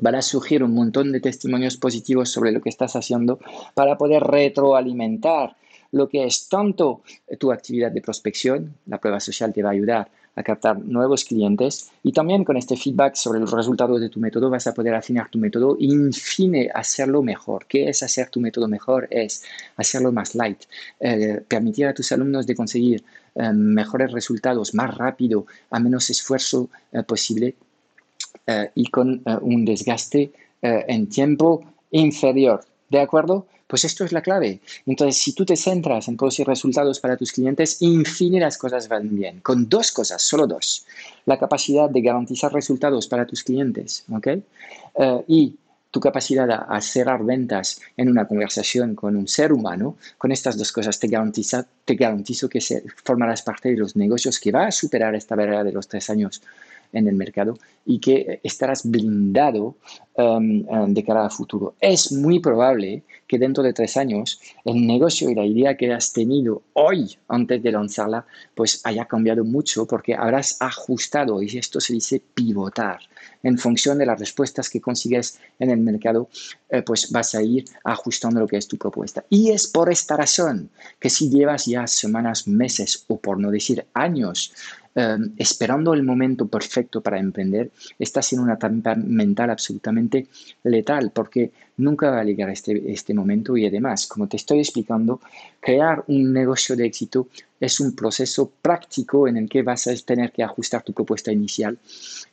van 0.00 0.14
a 0.14 0.22
surgir 0.22 0.62
un 0.62 0.74
montón 0.74 1.12
de 1.12 1.20
testimonios 1.20 1.76
positivos 1.76 2.30
sobre 2.30 2.52
lo 2.52 2.60
que 2.60 2.68
estás 2.68 2.96
haciendo 2.96 3.38
para 3.74 3.96
poder 3.96 4.22
retroalimentar 4.22 5.56
lo 5.92 6.08
que 6.08 6.24
es 6.24 6.48
tanto 6.48 7.02
tu 7.38 7.52
actividad 7.52 7.90
de 7.90 8.00
prospección, 8.00 8.76
la 8.86 8.98
prueba 8.98 9.18
social 9.20 9.52
te 9.52 9.62
va 9.62 9.70
a 9.70 9.72
ayudar 9.72 10.10
a 10.36 10.42
captar 10.42 10.78
nuevos 10.78 11.24
clientes 11.24 11.90
y 12.02 12.12
también 12.12 12.44
con 12.44 12.56
este 12.56 12.76
feedback 12.76 13.14
sobre 13.16 13.40
los 13.40 13.50
resultados 13.50 14.00
de 14.00 14.08
tu 14.08 14.20
método 14.20 14.48
vas 14.48 14.66
a 14.66 14.74
poder 14.74 14.94
afinar 14.94 15.28
tu 15.28 15.38
método 15.38 15.76
y 15.78 15.92
en 15.92 16.12
fin 16.12 16.54
hacerlo 16.72 17.22
mejor. 17.22 17.66
¿Qué 17.66 17.88
es 17.88 18.02
hacer 18.02 18.30
tu 18.30 18.40
método 18.40 18.68
mejor? 18.68 19.08
Es 19.10 19.42
hacerlo 19.76 20.12
más 20.12 20.34
light, 20.34 20.62
eh, 21.00 21.42
permitir 21.46 21.86
a 21.86 21.94
tus 21.94 22.12
alumnos 22.12 22.46
de 22.46 22.54
conseguir 22.54 23.04
eh, 23.34 23.52
mejores 23.52 24.12
resultados 24.12 24.74
más 24.74 24.96
rápido, 24.96 25.46
a 25.70 25.80
menos 25.80 26.08
esfuerzo 26.10 26.68
eh, 26.92 27.02
posible 27.02 27.56
y 28.74 28.86
con 28.86 29.22
un 29.42 29.64
desgaste 29.64 30.30
en 30.62 31.08
tiempo 31.08 31.62
inferior. 31.90 32.64
¿De 32.88 33.00
acuerdo? 33.00 33.46
Pues 33.70 33.84
esto 33.84 34.04
es 34.04 34.10
la 34.10 34.20
clave. 34.20 34.58
Entonces, 34.84 35.22
si 35.22 35.32
tú 35.32 35.44
te 35.44 35.54
centras 35.54 36.08
en 36.08 36.16
producir 36.16 36.44
resultados 36.44 36.98
para 36.98 37.16
tus 37.16 37.30
clientes, 37.30 37.80
infinitas 37.82 38.58
cosas 38.58 38.88
van 38.88 39.14
bien. 39.14 39.38
Con 39.40 39.68
dos 39.68 39.92
cosas, 39.92 40.20
solo 40.22 40.48
dos. 40.48 40.84
La 41.24 41.38
capacidad 41.38 41.88
de 41.88 42.00
garantizar 42.00 42.52
resultados 42.52 43.06
para 43.06 43.26
tus 43.26 43.44
clientes, 43.44 44.04
¿ok? 44.10 44.26
Eh, 44.26 45.24
y 45.28 45.54
tu 45.92 46.00
capacidad 46.00 46.48
a 46.68 46.80
cerrar 46.80 47.22
ventas 47.22 47.80
en 47.96 48.08
una 48.08 48.26
conversación 48.26 48.96
con 48.96 49.14
un 49.14 49.28
ser 49.28 49.52
humano, 49.52 49.96
con 50.18 50.32
estas 50.32 50.58
dos 50.58 50.72
cosas 50.72 50.98
te, 50.98 51.06
garantiza, 51.06 51.64
te 51.84 51.94
garantizo 51.94 52.48
que 52.48 52.60
se, 52.60 52.82
formarás 53.04 53.42
parte 53.42 53.70
de 53.70 53.76
los 53.76 53.94
negocios 53.94 54.40
que 54.40 54.50
va 54.50 54.66
a 54.66 54.72
superar 54.72 55.14
esta 55.14 55.36
barrera 55.36 55.62
de 55.62 55.72
los 55.72 55.86
tres 55.86 56.10
años 56.10 56.42
en 56.92 57.08
el 57.08 57.14
mercado 57.14 57.56
y 57.84 57.98
que 57.98 58.40
estarás 58.42 58.88
blindado 58.88 59.76
um, 60.14 60.64
um, 60.68 60.94
de 60.94 61.04
cara 61.04 61.24
al 61.24 61.30
futuro. 61.30 61.74
Es 61.80 62.12
muy 62.12 62.40
probable 62.40 63.02
que 63.26 63.38
dentro 63.38 63.62
de 63.62 63.72
tres 63.72 63.96
años 63.96 64.40
el 64.64 64.86
negocio 64.86 65.30
y 65.30 65.34
la 65.34 65.44
idea 65.44 65.76
que 65.76 65.92
has 65.92 66.12
tenido 66.12 66.62
hoy 66.74 67.16
antes 67.28 67.62
de 67.62 67.72
lanzarla 67.72 68.26
pues 68.54 68.80
haya 68.84 69.04
cambiado 69.06 69.44
mucho 69.44 69.86
porque 69.86 70.14
habrás 70.14 70.56
ajustado 70.60 71.42
y 71.42 71.58
esto 71.58 71.80
se 71.80 71.94
dice 71.94 72.20
pivotar 72.34 73.00
en 73.42 73.58
función 73.58 73.98
de 73.98 74.06
las 74.06 74.18
respuestas 74.18 74.68
que 74.68 74.80
consigues 74.80 75.38
en 75.58 75.70
el 75.70 75.78
mercado, 75.78 76.28
eh, 76.68 76.82
pues 76.82 77.10
vas 77.10 77.34
a 77.34 77.42
ir 77.42 77.64
ajustando 77.84 78.40
lo 78.40 78.46
que 78.46 78.56
es 78.56 78.68
tu 78.68 78.76
propuesta. 78.76 79.24
Y 79.30 79.50
es 79.50 79.66
por 79.66 79.90
esta 79.90 80.16
razón 80.16 80.70
que 80.98 81.10
si 81.10 81.30
llevas 81.30 81.66
ya 81.66 81.86
semanas, 81.86 82.46
meses 82.46 83.04
o 83.08 83.18
por 83.18 83.38
no 83.38 83.50
decir 83.50 83.86
años 83.94 84.52
Em, 84.92 85.32
esperando 85.36 85.94
el 85.94 86.02
momento 86.02 86.48
perfecto 86.48 87.00
para 87.00 87.20
emprender, 87.20 87.70
estás 87.96 88.32
en 88.32 88.40
una 88.40 88.58
trampa 88.58 88.96
mental 88.96 89.50
absolutamente 89.50 90.26
letal 90.64 91.12
porque 91.14 91.52
nunca 91.80 92.10
va 92.10 92.20
a 92.20 92.24
llegar 92.24 92.50
este, 92.50 92.92
este 92.92 93.14
momento 93.14 93.56
y 93.56 93.66
además, 93.66 94.06
como 94.06 94.28
te 94.28 94.36
estoy 94.36 94.60
explicando, 94.60 95.20
crear 95.60 96.04
un 96.08 96.32
negocio 96.32 96.76
de 96.76 96.86
éxito 96.86 97.28
es 97.60 97.78
un 97.78 97.94
proceso 97.94 98.50
práctico 98.62 99.28
en 99.28 99.36
el 99.36 99.48
que 99.48 99.62
vas 99.62 99.86
a 99.86 99.94
tener 99.94 100.32
que 100.32 100.42
ajustar 100.42 100.82
tu 100.82 100.94
propuesta 100.94 101.30
inicial 101.30 101.78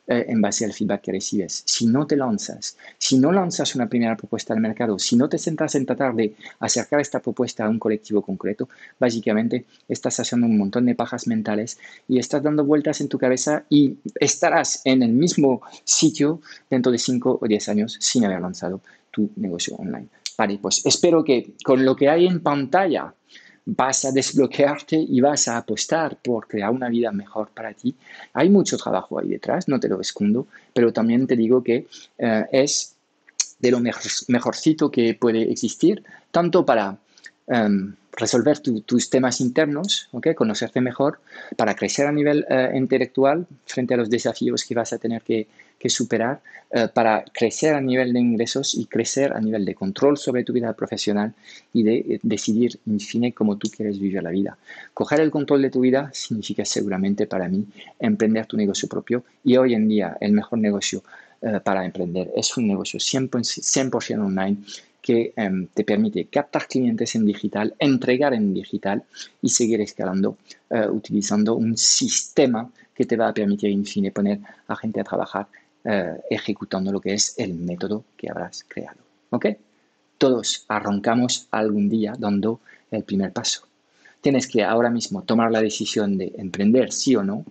eh, 0.06 0.24
en 0.26 0.40
base 0.40 0.64
al 0.64 0.72
feedback 0.72 1.02
que 1.02 1.12
recibes. 1.12 1.62
Si 1.66 1.86
no 1.86 2.06
te 2.06 2.16
lanzas, 2.16 2.78
si 2.96 3.18
no 3.18 3.30
lanzas 3.30 3.74
una 3.74 3.88
primera 3.88 4.16
propuesta 4.16 4.54
al 4.54 4.60
mercado, 4.60 4.98
si 4.98 5.16
no 5.16 5.28
te 5.28 5.36
centras 5.36 5.74
en 5.74 5.84
tratar 5.84 6.14
de 6.14 6.34
acercar 6.60 7.00
esta 7.00 7.20
propuesta 7.20 7.66
a 7.66 7.68
un 7.68 7.78
colectivo 7.78 8.22
concreto, 8.22 8.70
básicamente 8.98 9.66
estás 9.86 10.18
haciendo 10.18 10.46
un 10.46 10.56
montón 10.56 10.86
de 10.86 10.94
pajas 10.94 11.26
mentales 11.26 11.78
y 12.08 12.18
estás 12.18 12.42
dando 12.42 12.64
vueltas 12.64 13.02
en 13.02 13.08
tu 13.08 13.18
cabeza 13.18 13.64
y 13.68 13.98
estarás 14.18 14.80
en 14.84 15.02
el 15.02 15.12
mismo 15.12 15.60
sitio 15.84 16.40
dentro 16.70 16.90
de 16.90 16.98
5 16.98 17.38
o 17.42 17.46
10 17.46 17.68
años 17.68 17.98
sin 18.00 18.24
haber 18.24 18.40
lanzado 18.40 18.80
tu 19.18 19.30
negocio 19.36 19.74
online. 19.76 20.08
Vale, 20.36 20.58
pues 20.62 20.86
espero 20.86 21.24
que 21.24 21.54
con 21.64 21.84
lo 21.84 21.96
que 21.96 22.08
hay 22.08 22.26
en 22.26 22.40
pantalla 22.40 23.12
vas 23.66 24.04
a 24.04 24.12
desbloquearte 24.12 24.96
y 24.96 25.20
vas 25.20 25.48
a 25.48 25.58
apostar 25.58 26.16
por 26.22 26.46
crear 26.46 26.70
una 26.70 26.88
vida 26.88 27.10
mejor 27.10 27.48
para 27.48 27.74
ti. 27.74 27.94
Hay 28.32 28.48
mucho 28.48 28.76
trabajo 28.78 29.18
ahí 29.18 29.28
detrás, 29.28 29.68
no 29.68 29.80
te 29.80 29.88
lo 29.88 30.00
escondo, 30.00 30.46
pero 30.72 30.92
también 30.92 31.26
te 31.26 31.36
digo 31.36 31.62
que 31.62 31.86
eh, 32.18 32.44
es 32.52 32.94
de 33.58 33.70
lo 33.72 33.80
mejorcito 33.80 34.90
que 34.90 35.14
puede 35.14 35.50
existir, 35.50 36.04
tanto 36.30 36.64
para 36.64 36.96
em, 37.48 37.94
resolver 38.12 38.60
tus 38.60 39.10
temas 39.10 39.40
internos, 39.40 40.08
¿okay? 40.12 40.34
conocerte 40.34 40.80
mejor, 40.80 41.18
para 41.56 41.74
crecer 41.74 42.06
a 42.06 42.12
nivel 42.12 42.46
eh, 42.48 42.70
intelectual 42.74 43.46
frente 43.66 43.94
a 43.94 43.96
los 43.96 44.08
desafíos 44.08 44.64
que 44.64 44.74
vas 44.76 44.92
a 44.92 44.98
tener 44.98 45.22
que, 45.22 45.48
superar, 45.86 46.40
eh, 46.70 46.88
para 46.92 47.24
crecer 47.32 47.74
a 47.74 47.80
nivel 47.80 48.12
de 48.12 48.20
ingresos 48.20 48.74
y 48.74 48.86
crecer 48.86 49.32
a 49.32 49.40
nivel 49.40 49.64
de 49.64 49.74
control 49.74 50.18
sobre 50.18 50.42
tu 50.42 50.52
vida 50.52 50.72
profesional 50.72 51.32
y 51.72 51.82
de 51.84 51.96
eh, 51.96 52.20
decidir, 52.22 52.78
en 52.86 52.98
fin, 52.98 53.30
cómo 53.30 53.56
tú 53.56 53.70
quieres 53.70 53.98
vivir 54.00 54.22
la 54.22 54.30
vida. 54.30 54.58
Coger 54.92 55.20
el 55.20 55.30
control 55.30 55.62
de 55.62 55.70
tu 55.70 55.80
vida 55.80 56.10
significa 56.12 56.64
seguramente 56.64 57.26
para 57.26 57.48
mí 57.48 57.64
emprender 58.00 58.46
tu 58.46 58.56
negocio 58.56 58.88
propio 58.88 59.22
y 59.44 59.56
hoy 59.56 59.74
en 59.74 59.88
día 59.88 60.16
el 60.20 60.32
mejor 60.32 60.58
negocio 60.58 61.02
para 61.62 61.84
emprender 61.84 62.32
es 62.34 62.56
un 62.56 62.66
negocio 62.66 62.98
100%, 62.98 64.00
100 64.00 64.20
online 64.20 64.56
que 65.00 65.32
em, 65.36 65.68
te 65.72 65.84
permite 65.84 66.26
captar 66.26 66.66
clientes 66.66 67.14
en 67.14 67.24
digital, 67.24 67.74
entregar 67.78 68.34
en 68.34 68.52
digital 68.52 69.04
y 69.40 69.48
seguir 69.48 69.80
escalando 69.80 70.36
eh, 70.70 70.86
utilizando 70.86 71.54
un 71.54 71.78
sistema 71.78 72.70
que 72.94 73.06
te 73.06 73.16
va 73.16 73.28
a 73.28 73.32
permitir, 73.32 73.70
en 73.70 73.86
fin, 73.86 74.10
poner 74.12 74.38
a 74.66 74.76
gente 74.76 75.00
a 75.00 75.04
trabajar 75.04 75.46
eh, 75.90 76.20
ejecutando 76.28 76.92
lo 76.92 77.00
que 77.00 77.14
es 77.14 77.34
el 77.38 77.54
método 77.54 78.04
que 78.14 78.28
habrás 78.28 78.62
creado. 78.68 78.98
¿Ok? 79.30 79.46
Todos 80.18 80.66
arrancamos 80.68 81.48
algún 81.50 81.88
día 81.88 82.12
dando 82.18 82.60
el 82.90 83.04
primer 83.04 83.32
paso. 83.32 83.66
Tienes 84.20 84.46
que 84.48 84.62
ahora 84.62 84.90
mismo 84.90 85.22
tomar 85.22 85.50
la 85.50 85.62
decisión 85.62 86.18
de 86.18 86.34
emprender, 86.36 86.92
sí 86.92 87.16
o 87.16 87.22
no. 87.22 87.42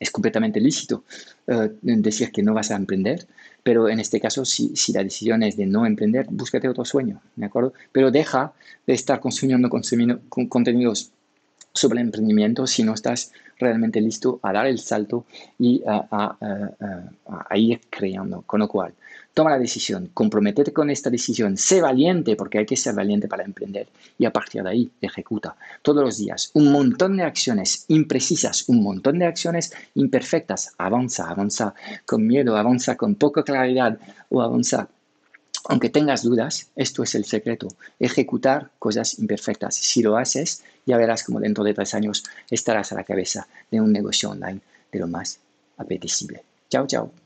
Es 0.00 0.10
completamente 0.10 0.60
lícito 0.60 1.04
eh, 1.46 1.70
decir 1.82 2.32
que 2.32 2.42
no 2.42 2.52
vas 2.52 2.72
a 2.72 2.74
emprender, 2.74 3.28
pero 3.62 3.88
en 3.88 4.00
este 4.00 4.20
caso, 4.20 4.44
si, 4.44 4.74
la 4.92 5.04
decisión 5.04 5.44
es 5.44 5.56
de 5.56 5.66
no 5.66 5.86
emprender, 5.86 6.26
búscate 6.28 6.68
otro 6.68 6.84
sueño, 6.84 7.20
¿de 7.36 7.46
acuerdo? 7.46 7.74
Pero 7.92 8.10
deja 8.10 8.54
de 8.88 8.94
estar 8.94 9.20
consumiendo, 9.20 9.70
contenidos 10.48 11.12
sobre 11.76 12.00
emprendimiento 12.00 12.66
si 12.66 12.82
no 12.82 12.94
estás 12.94 13.32
realmente 13.58 14.00
listo 14.00 14.40
a 14.42 14.52
dar 14.52 14.66
el 14.66 14.78
salto 14.78 15.24
y 15.58 15.82
a, 15.86 16.36
a 17.48 17.58
ir 17.58 17.80
creando. 17.90 18.42
Con 18.42 18.60
lo 18.60 18.68
cual, 18.68 18.92
Toma 19.36 19.50
la 19.50 19.58
decisión, 19.58 20.08
comprométete 20.14 20.72
con 20.72 20.88
esta 20.88 21.10
decisión, 21.10 21.58
sé 21.58 21.82
valiente 21.82 22.36
porque 22.36 22.56
hay 22.56 22.64
que 22.64 22.74
ser 22.74 22.94
valiente 22.94 23.28
para 23.28 23.44
emprender 23.44 23.86
y 24.18 24.24
a 24.24 24.32
partir 24.32 24.62
de 24.62 24.70
ahí 24.70 24.90
ejecuta 24.98 25.56
todos 25.82 26.02
los 26.02 26.16
días 26.16 26.50
un 26.54 26.72
montón 26.72 27.18
de 27.18 27.24
acciones 27.24 27.84
imprecisas, 27.88 28.66
un 28.66 28.82
montón 28.82 29.18
de 29.18 29.26
acciones 29.26 29.74
imperfectas. 29.94 30.72
Avanza, 30.78 31.28
avanza 31.28 31.74
con 32.06 32.26
miedo, 32.26 32.56
avanza 32.56 32.96
con 32.96 33.14
poca 33.14 33.42
claridad 33.42 33.98
o 34.30 34.40
avanza 34.40 34.88
aunque 35.68 35.90
tengas 35.90 36.22
dudas, 36.22 36.68
esto 36.76 37.02
es 37.02 37.14
el 37.14 37.24
secreto, 37.24 37.68
ejecutar 37.98 38.70
cosas 38.78 39.18
imperfectas. 39.18 39.74
Si 39.74 40.02
lo 40.02 40.16
haces, 40.16 40.62
ya 40.84 40.96
verás 40.96 41.24
como 41.24 41.40
dentro 41.40 41.64
de 41.64 41.74
tres 41.74 41.94
años 41.94 42.24
estarás 42.50 42.92
a 42.92 42.96
la 42.96 43.04
cabeza 43.04 43.48
de 43.70 43.80
un 43.80 43.92
negocio 43.92 44.30
online 44.30 44.60
de 44.92 44.98
lo 44.98 45.08
más 45.08 45.40
apetecible. 45.76 46.42
Chao, 46.70 46.86
chao. 46.86 47.25